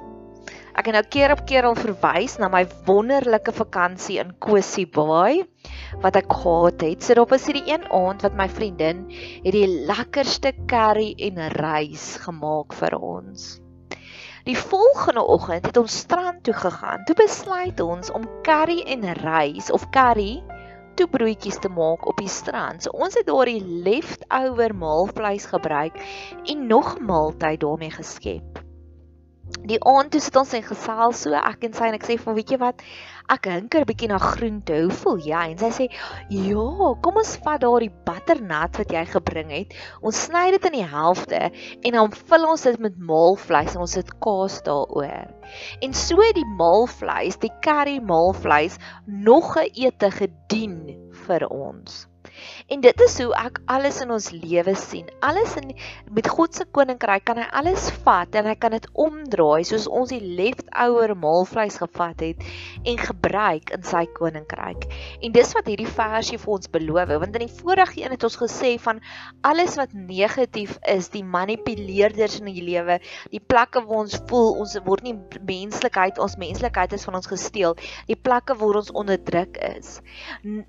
Ek 0.72 0.88
het 0.88 0.96
nou 0.96 1.04
keer 1.12 1.34
op 1.34 1.42
keer 1.50 1.66
al 1.68 1.76
verwys 1.76 2.38
na 2.40 2.48
my 2.52 2.62
wonderlike 2.88 3.52
vakansie 3.52 4.22
in 4.22 4.32
Kosie 4.40 4.88
Baai 4.88 5.44
wat 6.04 6.16
ek 6.16 6.32
gehad 6.32 6.86
het. 6.86 7.04
So 7.04 7.14
daarop 7.14 7.36
is 7.36 7.48
hierdie 7.50 7.68
een 7.68 7.84
aand 7.92 8.24
wat 8.24 8.38
my 8.40 8.48
vriendin 8.50 9.04
het 9.12 9.52
die 9.52 9.68
lekkerste 9.68 10.54
curry 10.72 11.12
en 11.28 11.42
rys 11.58 12.14
gemaak 12.24 12.78
vir 12.80 12.96
ons. 12.98 13.58
Die 14.48 14.58
volgende 14.58 15.22
oggend 15.28 15.68
het 15.70 15.78
ons 15.78 16.00
strand 16.06 16.42
toe 16.48 16.56
gegaan. 16.58 17.04
Toe 17.06 17.20
besluit 17.20 17.84
ons 17.84 18.10
om 18.16 18.26
curry 18.48 18.80
en 18.96 19.06
rys 19.20 19.70
of 19.76 19.90
curry 19.94 20.40
toebroodjies 20.96 21.60
te 21.64 21.70
maak 21.70 22.08
op 22.08 22.18
die 22.18 22.32
strand. 22.32 22.84
So 22.84 22.96
ons 22.96 23.18
het 23.20 23.28
daardie 23.30 23.62
leftover 23.86 24.76
maalvleis 24.76 25.48
gebruik 25.52 25.98
en 26.46 26.68
nog 26.68 27.00
maaltyd 27.00 27.62
daarmee 27.62 27.92
geskep. 27.92 28.62
Die 29.68 29.80
aand 29.84 30.14
toe 30.14 30.22
sit 30.24 30.38
ons 30.40 30.54
en 30.56 30.64
gesels 30.64 31.24
so 31.26 31.36
ek 31.38 31.66
en 31.68 31.74
sy 31.76 31.90
en 31.90 31.98
ek 31.98 32.06
sê 32.08 32.16
van 32.22 32.36
weet 32.38 32.54
jy 32.54 32.58
wat 32.62 32.84
ek 33.32 33.48
hinker 33.52 33.86
bietjie 33.88 34.10
na 34.12 34.18
groente. 34.22 34.76
Hoe 34.86 34.96
voel 35.02 35.20
jy? 35.24 35.42
En 35.54 35.60
sy 35.60 35.70
sê, 35.76 35.86
"Ja, 36.30 36.94
kom 37.04 37.20
ons 37.22 37.36
vat 37.44 37.62
daardie 37.62 37.92
butternut 38.08 38.78
wat 38.80 38.92
jy 38.92 39.06
gebring 39.06 39.52
het. 39.52 39.74
Ons 40.02 40.26
sny 40.28 40.52
dit 40.52 40.66
in 40.66 40.80
die 40.80 40.88
helfte 40.88 41.52
en 41.84 41.92
dan 41.92 42.12
vul 42.12 42.50
ons 42.50 42.64
dit 42.64 42.80
met 42.80 42.98
maalvleis 42.98 43.76
en 43.76 43.82
ons 43.82 43.92
sit 43.92 44.10
kaas 44.20 44.62
daaroor." 44.64 45.28
En 45.82 45.94
so 45.94 46.16
het 46.22 46.36
die 46.36 46.48
maalvleis, 46.58 47.38
die 47.38 47.52
curry 47.62 48.00
maalvleis, 48.00 48.78
nog 49.06 49.58
'n 49.58 49.70
ete 49.74 50.12
gedien 50.12 50.81
vir 51.32 51.48
ons. 51.56 52.06
En 52.72 52.82
dit 52.84 53.02
is 53.06 53.18
hoe 53.22 53.32
ek 53.38 53.62
alles 53.72 54.02
in 54.04 54.12
ons 54.12 54.30
lewe 54.32 54.76
sien. 54.80 55.10
Alles 55.26 55.56
in 55.60 55.74
met 56.12 56.28
God 56.32 56.56
se 56.56 56.66
koninkryk 56.66 57.26
kan 57.28 57.40
hy 57.40 57.48
alles 57.58 57.90
vat 58.06 58.36
en 58.36 58.48
hy 58.50 58.56
kan 58.60 58.76
dit 58.76 58.88
omdraai 59.00 59.64
soos 59.68 59.88
ons 59.88 60.12
die 60.12 60.22
leftover 60.22 61.14
maalvleis 61.20 61.78
gevat 61.82 62.24
het 62.24 62.46
en 62.88 63.00
gebruik 63.00 63.72
in 63.76 63.84
sy 63.88 64.04
koninkryk. 64.18 64.88
En 65.22 65.36
dis 65.36 65.54
wat 65.58 65.70
hierdie 65.70 65.90
versie 65.90 66.40
vir 66.42 66.54
ons 66.56 66.72
beloof, 66.72 67.14
want 67.24 67.38
in 67.38 67.46
die 67.46 67.56
vorige 67.62 68.02
een 68.02 68.16
het 68.16 68.26
ons 68.28 68.40
gesê 68.40 68.74
van 68.82 69.02
alles 69.48 69.78
wat 69.80 69.94
negatief 69.94 70.78
is, 70.90 71.10
die 71.14 71.24
manipuleerders 71.26 72.40
in 72.40 72.50
die 72.52 72.64
lewe, 72.66 73.00
die 73.34 73.42
plekke 73.42 73.84
waar 73.86 74.06
ons 74.06 74.18
voel 74.30 74.62
ons 74.62 74.78
word 74.86 75.06
nie 75.06 75.16
menslikheid, 75.48 76.20
ons 76.22 76.38
menslikheid 76.42 76.94
is 76.98 77.06
van 77.08 77.20
ons 77.20 77.30
gesteel, 77.30 77.78
die 78.10 78.18
plekke 78.18 78.56
waar 78.60 78.82
ons 78.82 78.94
onderdruk 78.98 79.60
is. 79.72 80.00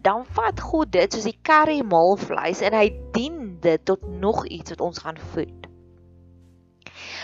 Dan 0.05 0.27
vat 0.37 0.61
God 0.61 0.93
dit 0.95 1.13
soos 1.13 1.29
die 1.29 1.39
curry 1.63 1.83
maalvleis 1.87 2.59
en 2.67 2.75
hy 2.75 2.89
dien 3.15 3.37
dit 3.63 3.83
tot 3.87 4.03
nog 4.19 4.47
iets 4.51 4.75
wat 4.75 4.81
ons 4.83 5.05
gaan 5.05 5.19
voed. 5.31 5.69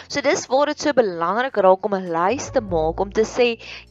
So 0.09 0.23
dis 0.25 0.45
waar 0.49 0.71
dit 0.71 0.81
so 0.81 0.95
belangrik 0.97 1.59
raak 1.65 1.85
om 1.85 1.97
'n 1.99 2.13
lys 2.15 2.47
te 2.55 2.63
maak 2.63 3.01
om 3.03 3.11
te 3.13 3.25
sê, 3.27 3.49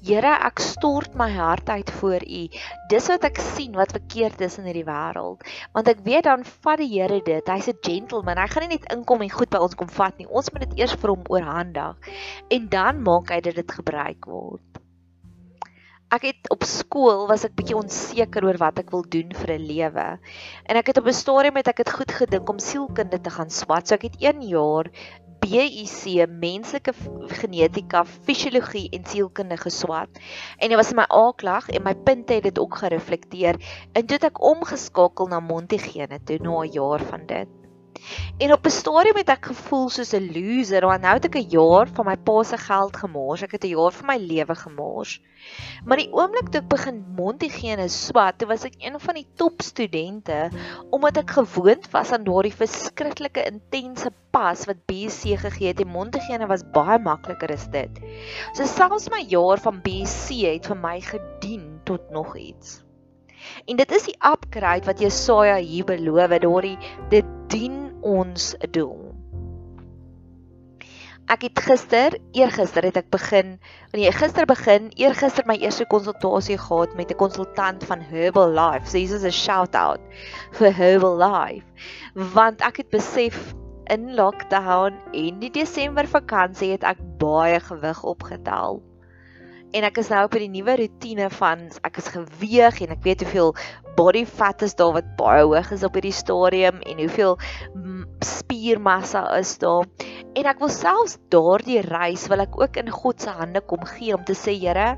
Here, 0.07 0.33
ek 0.49 0.63
stort 0.63 1.19
my 1.19 1.27
hart 1.31 1.69
uit 1.69 1.91
voor 1.99 2.23
U. 2.23 2.41
Dis 2.89 3.07
wat 3.11 3.27
ek 3.27 3.37
sien 3.37 3.75
wat 3.75 3.91
verkeerd 3.91 4.41
is 4.41 4.57
in 4.57 4.65
hierdie 4.71 4.87
wêreld. 4.87 5.43
Want 5.73 5.87
ek 5.87 5.99
weet 6.07 6.23
dan 6.23 6.47
vat 6.63 6.79
die 6.79 6.89
Here 6.95 7.21
dit. 7.21 7.47
Hy's 7.47 7.67
'n 7.67 7.83
gentleman. 7.83 8.37
Hy 8.37 8.47
gaan 8.47 8.67
nie 8.67 8.77
net 8.77 8.91
inkom 8.93 9.21
en 9.21 9.29
goed 9.29 9.49
by 9.49 9.59
ons 9.59 9.75
kom 9.75 9.89
vat 9.89 10.17
nie. 10.17 10.29
Ons 10.29 10.51
moet 10.51 10.63
dit 10.69 10.79
eers 10.79 10.95
vir 10.95 11.09
hom 11.09 11.23
oorhandig 11.29 11.95
en 12.49 12.69
dan 12.69 13.03
maak 13.03 13.29
hy 13.29 13.41
dit 13.41 13.55
dit 13.55 13.71
gebruik 13.71 14.25
word. 14.25 14.86
Ek 16.07 16.23
het 16.23 16.47
op 16.53 16.61
skool 16.63 17.25
was 17.27 17.41
ek 17.43 17.55
bietjie 17.57 17.75
onseker 17.75 18.45
oor 18.47 18.55
wat 18.61 18.77
ek 18.79 18.93
wil 18.95 19.01
doen 19.11 19.33
vir 19.35 19.51
'n 19.57 19.65
lewe. 19.67 20.05
En 20.71 20.79
ek 20.79 20.87
het 20.93 20.99
op 21.01 21.07
'n 21.11 21.17
stadium 21.17 21.53
met 21.59 21.67
ek 21.67 21.83
het 21.83 21.91
goed 21.91 22.11
gedink 22.19 22.47
om 22.49 22.59
sielkunde 22.63 23.19
te 23.19 23.29
gaan 23.29 23.51
swat. 23.51 23.87
So 23.87 23.95
ek 23.95 24.07
het 24.07 24.15
1 24.23 24.39
jaar 24.47 24.87
BUC 25.43 26.23
menslike 26.31 26.93
genetika, 27.41 28.05
fisiologie 28.05 28.87
en 28.95 29.03
sielkunde 29.03 29.57
geswat. 29.57 30.09
En 30.57 30.69
dit 30.69 30.79
was 30.79 30.93
my 30.93 31.03
A-klag 31.11 31.67
en 31.69 31.83
my 31.83 31.95
punte 31.95 32.33
het 32.33 32.43
dit 32.43 32.59
ook 32.59 32.75
gereflekteer. 32.77 33.59
En 33.91 34.05
toe 34.05 34.15
het 34.15 34.31
ek 34.31 34.41
omgeskakel 34.41 35.27
na 35.27 35.39
Montigene 35.39 36.23
toe 36.23 36.39
na 36.39 36.63
'n 36.63 36.71
jaar 36.71 37.03
van 37.03 37.25
dit. 37.27 37.66
En 38.37 38.53
op 38.53 38.65
'n 38.65 38.69
stadium 38.69 39.17
het 39.17 39.29
ek 39.29 39.45
gevoel 39.45 39.89
soos 39.89 40.13
'n 40.13 40.29
loser 40.35 40.85
want 40.85 41.01
nou 41.01 41.13
het 41.13 41.25
ek 41.25 41.37
'n 41.37 41.49
jaar 41.49 41.87
van 41.87 42.05
my 42.05 42.17
pa 42.17 42.43
se 42.43 42.57
geld 42.57 42.97
gemors. 42.97 43.41
Ek 43.41 43.51
het 43.51 43.63
'n 43.63 43.75
jaar 43.77 43.91
van 43.91 44.05
my 44.05 44.17
lewe 44.17 44.55
gemors. 44.55 45.21
Maar 45.85 45.97
die 45.97 46.11
oomblik 46.11 46.49
toe 46.49 46.61
ek 46.61 46.69
begin 46.69 47.03
Montigene 47.17 47.87
swat, 47.89 48.37
toe 48.37 48.47
was 48.47 48.63
ek 48.63 48.75
een 48.77 48.99
van 48.99 49.15
die 49.15 49.27
top 49.35 49.61
studente 49.61 50.49
omdat 50.89 51.17
ek 51.17 51.35
gewoond 51.39 51.89
was 51.91 52.11
aan 52.11 52.23
daardie 52.23 52.53
verskriklike 52.53 53.45
intense 53.51 54.11
pas 54.31 54.65
wat 54.65 54.85
BC 54.85 55.37
gegee 55.45 55.67
het. 55.67 55.77
Die 55.77 55.85
Montigene 55.85 56.47
was 56.47 56.65
baie 56.73 56.99
makliker 56.99 57.51
as 57.51 57.67
dit. 57.67 58.01
So 58.53 58.65
selfs 58.65 59.09
my 59.09 59.23
jaar 59.27 59.57
van 59.57 59.81
BC 59.81 60.43
het 60.53 60.67
vir 60.67 60.77
my 60.77 60.99
gedien 61.01 61.79
tot 61.83 62.09
nog 62.11 62.37
iets. 62.37 62.86
En 63.65 63.75
dit 63.75 63.91
is 63.91 64.07
die 64.09 64.17
upgrade 64.31 64.85
wat 64.85 64.99
Jesaja 64.99 65.57
hier 65.57 65.85
beloof, 65.85 66.37
daardie 66.39 66.77
dit 67.09 67.25
dien 67.47 67.91
ons 68.01 68.55
doel. 68.71 69.07
Ek 71.27 71.41
het 71.43 71.59
gister, 71.59 72.13
eergister 72.31 72.85
het 72.87 73.01
ek 73.01 73.09
begin, 73.11 73.57
nee, 73.91 74.07
gister 74.15 74.47
begin, 74.47 74.87
eergister 74.95 75.43
my 75.49 75.57
eerste 75.59 75.83
konsultasie 75.91 76.55
gehad 76.55 76.93
met 76.95 77.11
'n 77.11 77.19
konsultant 77.19 77.83
van 77.83 77.99
Herbal 77.99 78.55
Life. 78.55 78.87
So 78.87 78.97
hier 78.97 79.15
is 79.15 79.25
'n 79.27 79.35
shout 79.35 79.75
out 79.75 79.99
vir 80.51 80.71
Herbal 80.71 81.17
Life. 81.19 81.65
Want 82.13 82.61
ek 82.61 82.77
het 82.77 82.89
besef 82.89 83.53
in 83.91 84.15
lockdown 84.15 84.95
en 85.11 85.39
die 85.39 85.51
Desember 85.51 86.07
vakansie 86.07 86.71
het 86.71 86.83
ek 86.83 86.97
baie 87.19 87.59
gewig 87.59 88.03
opgetel 88.03 88.81
en 89.75 89.87
ek 89.87 89.97
is 90.01 90.09
nou 90.13 90.23
op 90.25 90.35
die 90.37 90.49
nuwe 90.51 90.77
rotine 90.79 91.29
van 91.33 91.67
ek 91.87 91.99
is 92.01 92.07
geweeg 92.13 92.81
en 92.85 92.93
ek 92.95 93.03
weet 93.03 93.25
hoeveel 93.25 93.53
body 93.97 94.23
fat 94.29 94.61
is 94.61 94.77
daar 94.79 94.93
wat 94.95 95.09
baie 95.19 95.43
hoog 95.43 95.71
is 95.75 95.83
op 95.83 95.97
hierdie 95.97 96.15
stadium 96.15 96.79
en 96.85 97.01
hoeveel 97.01 97.37
spiermassa 98.25 99.23
is 99.37 99.57
daar. 99.61 99.87
En 100.37 100.49
ek 100.49 100.61
wil 100.61 100.71
selfs 100.73 101.17
daardie 101.33 101.81
reis 101.85 102.27
wil 102.31 102.45
ek 102.45 102.59
ook 102.61 102.77
in 102.77 102.93
God 102.93 103.21
se 103.21 103.33
hande 103.33 103.61
kom 103.65 103.83
gee 103.97 104.15
om 104.15 104.23
te 104.27 104.37
sê 104.37 104.55
Here 104.57 104.95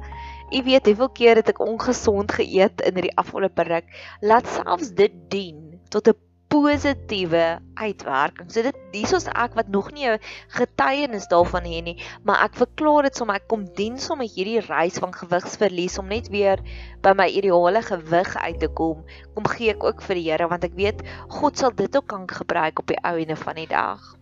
U 0.49 0.63
weet 0.65 0.87
hoeveel 0.89 1.09
keer 1.13 1.37
het 1.37 1.51
ek 1.51 1.59
ongesond 1.61 2.31
geëet 2.33 2.81
in 2.87 2.95
hierdie 2.97 3.17
afgelope 3.21 3.65
ruk. 3.67 3.85
Laat 4.25 4.49
selfs 4.49 4.89
dit 4.97 5.13
dien 5.29 5.77
tot 5.93 6.09
'n 6.09 6.17
positiewe 6.49 7.59
uitwerking. 7.77 8.49
So 8.49 8.63
dit 8.65 8.77
hiersoos 8.93 9.27
ek 9.29 9.53
wat 9.57 9.69
nog 9.69 9.91
nie 9.93 10.07
'n 10.09 10.19
getuienis 10.57 11.29
daarvan 11.29 11.65
het 11.69 11.83
nie, 11.85 11.97
maar 12.23 12.43
ek 12.43 12.57
verklaar 12.57 13.03
dit 13.03 13.15
sommer 13.15 13.35
ek 13.35 13.47
kom 13.47 13.65
dien 13.77 13.99
sommer 13.99 14.25
hierdie 14.25 14.59
reis 14.65 14.97
van 14.97 15.13
gewigsverlies 15.13 15.99
om 15.99 16.07
net 16.07 16.29
weer 16.29 16.57
by 17.01 17.13
my 17.13 17.27
ideale 17.27 17.81
gewig 17.81 18.35
uit 18.35 18.59
te 18.59 18.67
kom. 18.67 19.05
Kom 19.35 19.45
gee 19.45 19.69
ek 19.69 19.83
ook 19.83 20.01
vir 20.01 20.15
die 20.15 20.31
Here 20.31 20.47
want 20.47 20.63
ek 20.63 20.73
weet 20.73 21.01
God 21.29 21.57
sal 21.57 21.71
dit 21.71 21.95
ook 21.95 22.07
kan 22.07 22.27
gebruik 22.27 22.79
op 22.79 22.87
die 22.87 22.99
ou 23.03 23.15
ene 23.17 23.35
van 23.35 23.55
die 23.55 23.67
dag. 23.67 24.15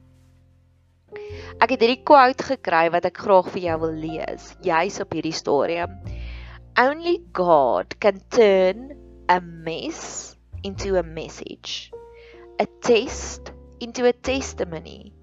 Ek 1.62 1.70
het 1.70 1.80
hierdie 1.80 2.04
quote 2.04 2.44
gekry 2.44 2.92
wat 2.92 3.06
ek 3.06 3.18
graag 3.18 3.48
vir 3.50 3.62
jou 3.62 3.80
wil 3.80 3.94
lees, 3.94 4.56
juis 4.62 5.00
op 5.00 5.14
hierdie 5.14 5.34
storie. 5.34 5.88
Only 6.78 7.24
God 7.34 8.00
can 8.00 8.20
turn 8.30 8.92
a 9.30 9.40
mess 9.40 10.36
into 10.64 10.98
a 10.98 11.04
message 11.04 11.97
a 12.60 12.66
test 12.82 13.52
into 13.80 14.06
a 14.08 14.14
testimony, 14.14 15.14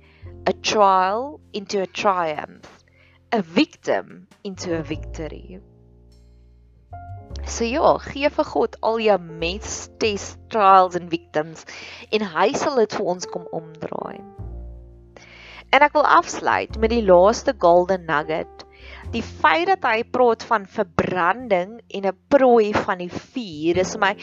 a 0.47 0.53
trial 0.53 1.41
into 1.53 1.83
a 1.83 1.87
triumph, 1.87 2.85
a 3.33 3.43
victim 3.43 4.29
into 4.45 4.77
a 4.77 4.83
victory. 4.83 5.59
So 7.45 7.65
ja, 7.65 7.97
gee 7.99 8.31
vir 8.31 8.47
God 8.47 8.77
al 8.83 9.01
jou 9.03 9.19
mess, 9.19 9.89
test, 9.99 10.39
trials 10.49 10.95
and 10.95 11.11
victims 11.11 11.67
en 12.13 12.23
hy 12.37 12.53
sal 12.55 12.79
dit 12.79 12.95
vir 12.95 13.11
ons 13.15 13.27
kom 13.33 13.49
omdraai. 13.51 14.23
En 15.75 15.83
ek 15.83 15.97
wil 15.99 16.07
afsluit 16.07 16.79
met 16.79 16.93
die 16.95 17.03
laaste 17.03 17.57
golden 17.59 18.07
nugget. 18.07 18.63
Die 19.11 19.25
feit 19.27 19.67
dat 19.73 19.83
hy 19.91 20.05
praat 20.07 20.47
van 20.47 20.69
verbranding 20.71 21.81
en 21.91 22.07
'n 22.07 22.19
prooi 22.31 22.71
van 22.73 23.03
die 23.03 23.11
vuur, 23.11 23.83
is 23.83 23.97
vir 23.97 24.05
my 24.07 24.15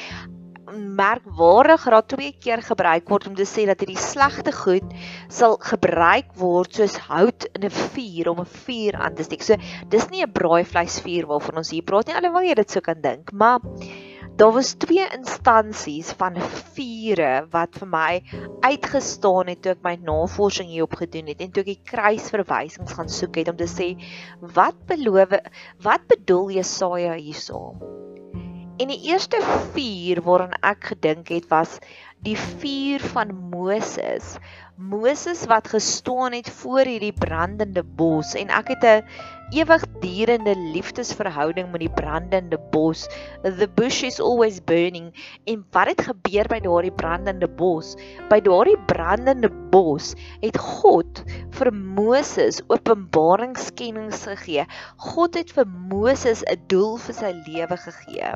merkwaardig 0.71 1.85
raak 1.93 2.07
twee 2.11 2.31
keer 2.39 2.61
gebruik 2.65 3.09
word 3.09 3.27
om 3.29 3.35
te 3.35 3.47
sê 3.47 3.65
dat 3.69 3.81
hierdie 3.83 3.99
slegte 3.99 4.53
goed 4.55 4.93
sal 5.29 5.57
gebruik 5.61 6.31
word 6.39 6.79
soos 6.79 6.97
hout 7.09 7.47
in 7.55 7.67
'n 7.67 7.75
vuur 7.93 8.31
om 8.31 8.39
'n 8.41 8.53
vuur 8.65 8.95
aan 8.95 9.15
te 9.15 9.23
steek. 9.23 9.43
So 9.43 9.57
dis 9.89 10.09
nie 10.09 10.23
'n 10.23 10.31
braaivleisvuur 10.31 11.27
waarvan 11.27 11.57
ons 11.57 11.71
hier 11.71 11.83
praat 11.83 12.07
nie, 12.07 12.15
alhoewel 12.15 12.49
jy 12.49 12.55
dit 12.55 12.71
sou 12.71 12.81
kan 12.81 13.01
dink, 13.01 13.31
maar 13.31 13.59
daar 14.35 14.53
was 14.53 14.73
twee 14.73 15.05
instansies 15.13 16.11
van 16.17 16.37
vure 16.73 17.47
wat 17.51 17.75
vir 17.79 17.87
my 17.87 18.21
uitgestaan 18.63 19.51
het 19.51 19.61
toe 19.61 19.73
ek 19.75 19.83
my 19.83 19.95
navorsing 20.01 20.69
hierop 20.71 20.95
gedoen 21.01 21.27
het 21.27 21.41
en 21.41 21.51
toe 21.51 21.61
ek 21.61 21.71
die 21.73 21.81
kruisverwysings 21.91 22.95
gaan 22.97 23.09
soek 23.09 23.35
het 23.41 23.51
om 23.51 23.57
te 23.59 23.69
sê 23.69 23.91
wat 24.55 24.79
beloof 24.87 25.35
wat 25.83 26.07
bedoel 26.07 26.55
Jesaja 26.57 27.13
hierso? 27.19 27.75
En 28.81 28.89
die 28.89 29.11
eerste 29.11 29.37
vuur 29.45 30.23
waaraan 30.25 30.55
ek 30.65 30.87
gedink 30.89 31.27
het 31.29 31.43
was 31.51 31.75
die 32.25 32.33
vuur 32.33 33.03
van 33.13 33.29
Moses. 33.51 34.39
Moses 34.81 35.43
wat 35.45 35.67
gestaan 35.69 36.33
het 36.33 36.47
voor 36.49 36.89
hierdie 36.89 37.13
brandende 37.13 37.83
bos 37.99 38.31
en 38.33 38.49
ek 38.49 38.71
het 38.73 38.85
'n 38.89 39.05
ewigdurende 39.53 40.55
liefdesverhouding 40.73 41.69
met 41.71 41.83
die 41.85 41.93
brandende 41.99 42.57
bos. 42.71 43.05
The 43.43 43.69
bush 43.75 44.01
is 44.03 44.19
always 44.19 44.57
burning. 44.63 45.13
En 45.45 45.61
wat 45.77 45.87
het 45.93 46.01
gebeur 46.01 46.49
by 46.49 46.59
daardie 46.65 46.95
brandende 47.03 47.49
bos? 47.61 47.93
By 48.29 48.39
daardie 48.41 48.79
brandende 48.87 49.51
bos 49.69 50.15
het 50.41 50.57
God 50.57 51.21
vir 51.59 51.69
Moses 51.73 52.63
openbaringskennings 52.67 54.25
gegee. 54.25 54.65
God 54.97 55.37
het 55.37 55.51
vir 55.51 55.67
Moses 55.67 56.41
'n 56.49 56.57
doel 56.67 56.97
vir 56.97 57.13
sy 57.13 57.31
lewe 57.45 57.77
gegee. 57.77 58.33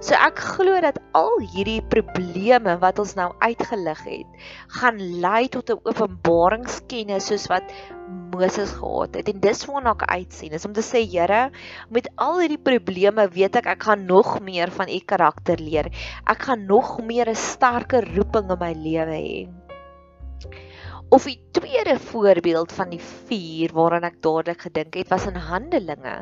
So 0.00 0.14
ek 0.18 0.40
glo 0.56 0.80
dat 0.84 0.98
al 1.18 1.38
hierdie 1.54 1.80
probleme 1.92 2.76
wat 2.82 2.98
ons 3.02 3.14
nou 3.18 3.30
uitgelig 3.44 4.00
het, 4.06 4.42
gaan 4.78 4.98
lei 5.24 5.48
tot 5.48 5.70
'n 5.70 5.80
openbaringskennis 5.84 7.28
soos 7.30 7.46
wat 7.52 7.72
Moses 8.32 8.72
gehad 8.80 9.14
het. 9.14 9.28
En 9.28 9.40
dis 9.40 9.64
waarna 9.68 9.92
ek 9.92 10.04
uitsien, 10.10 10.52
is 10.52 10.64
om 10.64 10.72
te 10.72 10.84
sê 10.84 11.04
Here, 11.04 11.50
met 11.90 12.08
al 12.16 12.40
hierdie 12.40 12.62
probleme 12.70 13.28
weet 13.28 13.56
ek 13.56 13.66
ek 13.66 13.82
gaan 13.88 14.06
nog 14.06 14.40
meer 14.40 14.70
van 14.70 14.88
u 14.88 14.98
karakter 14.98 15.58
leer. 15.60 15.88
Ek 16.26 16.42
gaan 16.48 16.66
nog 16.66 17.00
meer 17.00 17.28
'n 17.28 17.34
sterker 17.34 18.04
roeping 18.16 18.50
in 18.50 18.58
my 18.58 18.72
lewe 18.72 19.18
hê. 19.18 19.48
Of 21.12 21.26
die 21.28 21.36
tweede 21.52 21.98
voorbeeld 22.00 22.72
van 22.72 22.88
die 22.88 23.00
vuur 23.00 23.72
waaraan 23.76 24.06
ek 24.08 24.22
dadelik 24.24 24.62
gedink 24.64 24.94
het 24.96 25.10
was 25.12 25.26
in 25.28 25.36
Handelinge. 25.36 26.14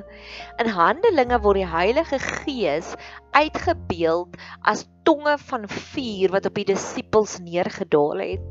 In 0.59 0.73
Handelinge 0.75 1.39
word 1.45 1.61
die 1.61 1.69
Heilige 1.71 2.19
Gees 2.19 2.97
uitgebeeld 3.31 4.35
as 4.67 4.89
tonge 5.07 5.37
van 5.47 5.69
vuur 5.71 6.35
wat 6.35 6.51
op 6.51 6.59
die 6.59 6.67
disippels 6.73 7.39
neergedaal 7.39 8.25
het. 8.25 8.51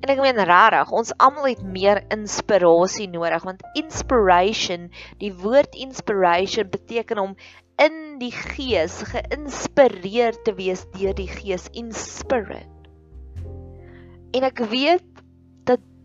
En 0.00 0.12
ek 0.16 0.24
meen 0.24 0.40
regtig, 0.48 0.96
ons 0.96 1.12
almal 1.20 1.50
het 1.52 1.62
meer 1.76 2.00
inspirasie 2.16 3.10
nodig 3.12 3.44
want 3.44 3.64
inspiration, 3.76 4.88
die 5.20 5.34
woord 5.44 5.76
inspiration 5.76 6.72
beteken 6.72 7.20
om 7.20 7.36
in 7.76 8.16
die 8.24 8.32
gees 8.32 9.02
geïnspireer 9.12 10.40
te 10.48 10.56
wees 10.56 10.88
deur 10.96 11.12
die 11.16 11.28
gees, 11.28 11.68
inspired. 11.76 12.72
En 14.34 14.48
ek 14.48 14.64
weet 14.72 15.13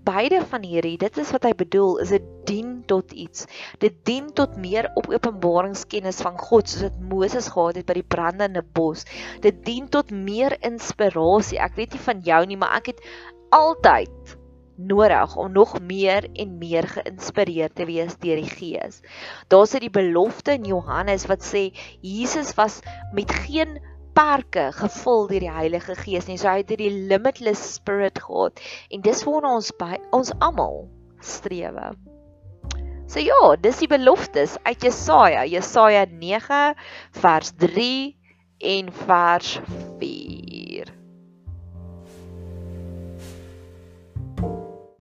beide 0.09 0.41
van 0.49 0.65
hierdie, 0.65 0.97
dit 1.01 1.21
is 1.21 1.31
wat 1.35 1.45
hy 1.47 1.53
bedoel, 1.57 1.99
is 2.03 2.13
dit 2.15 2.27
dien 2.49 2.73
tot 2.89 3.13
iets. 3.13 3.45
Dit 3.83 4.01
dien 4.09 4.31
tot 4.33 4.57
meer 4.57 4.89
op 4.99 5.09
openbaringskennis 5.13 6.23
van 6.25 6.39
God 6.41 6.69
soos 6.69 6.87
dit 6.87 6.99
Moses 7.11 7.51
gehad 7.53 7.79
het 7.79 7.87
by 7.89 7.99
die 7.99 8.07
brandende 8.15 8.63
bos. 8.63 9.05
Dit 9.45 9.61
dien 9.67 9.89
tot 9.93 10.11
meer 10.11 10.57
inspirasie. 10.65 11.61
Ek 11.61 11.77
weet 11.77 11.95
nie 11.95 12.05
van 12.09 12.25
jou 12.25 12.41
nie, 12.49 12.57
maar 12.59 12.79
ek 12.81 12.93
het 12.93 13.05
altyd 13.53 14.37
nodig 14.79 15.35
om 15.35 15.51
nog 15.51 15.75
meer 15.83 16.25
en 16.39 16.57
meer 16.57 16.87
geïnspireerd 16.87 17.75
te 17.75 17.85
wees 17.89 18.15
deur 18.23 18.39
die 18.39 18.49
Gees. 18.49 19.01
Daar's 19.51 19.75
dit 19.75 19.87
die 19.87 19.93
belofte 19.93 20.55
in 20.55 20.67
Johannes 20.69 21.27
wat 21.29 21.43
sê 21.43 21.69
Jesus 22.01 22.53
was 22.55 22.79
met 23.13 23.33
geen 23.43 23.77
perke 24.19 24.65
gevul 24.75 25.27
deur 25.29 25.43
die 25.45 25.53
Heilige 25.53 25.95
Gees 25.95 26.27
nie. 26.27 26.35
So 26.39 26.49
hy 26.51 26.59
het 26.59 26.73
hierdie 26.73 27.07
limitless 27.07 27.61
spirit 27.77 28.19
gehad 28.19 28.59
en 28.91 29.03
dis 29.05 29.23
waarna 29.27 29.55
ons 29.61 29.71
by 29.79 29.95
ons 30.15 30.33
almal 30.43 30.83
strewe. 31.23 31.93
So 33.09 33.23
ja, 33.23 33.55
dis 33.63 33.79
die 33.81 33.89
beloftes 33.89 34.57
uit 34.67 34.83
Jesaja, 34.85 35.45
Jesaja 35.47 36.03
9 36.11 36.61
vers 37.23 37.55
3 37.63 37.91
en 38.75 38.93
vers 39.07 39.55
4. 40.03 40.98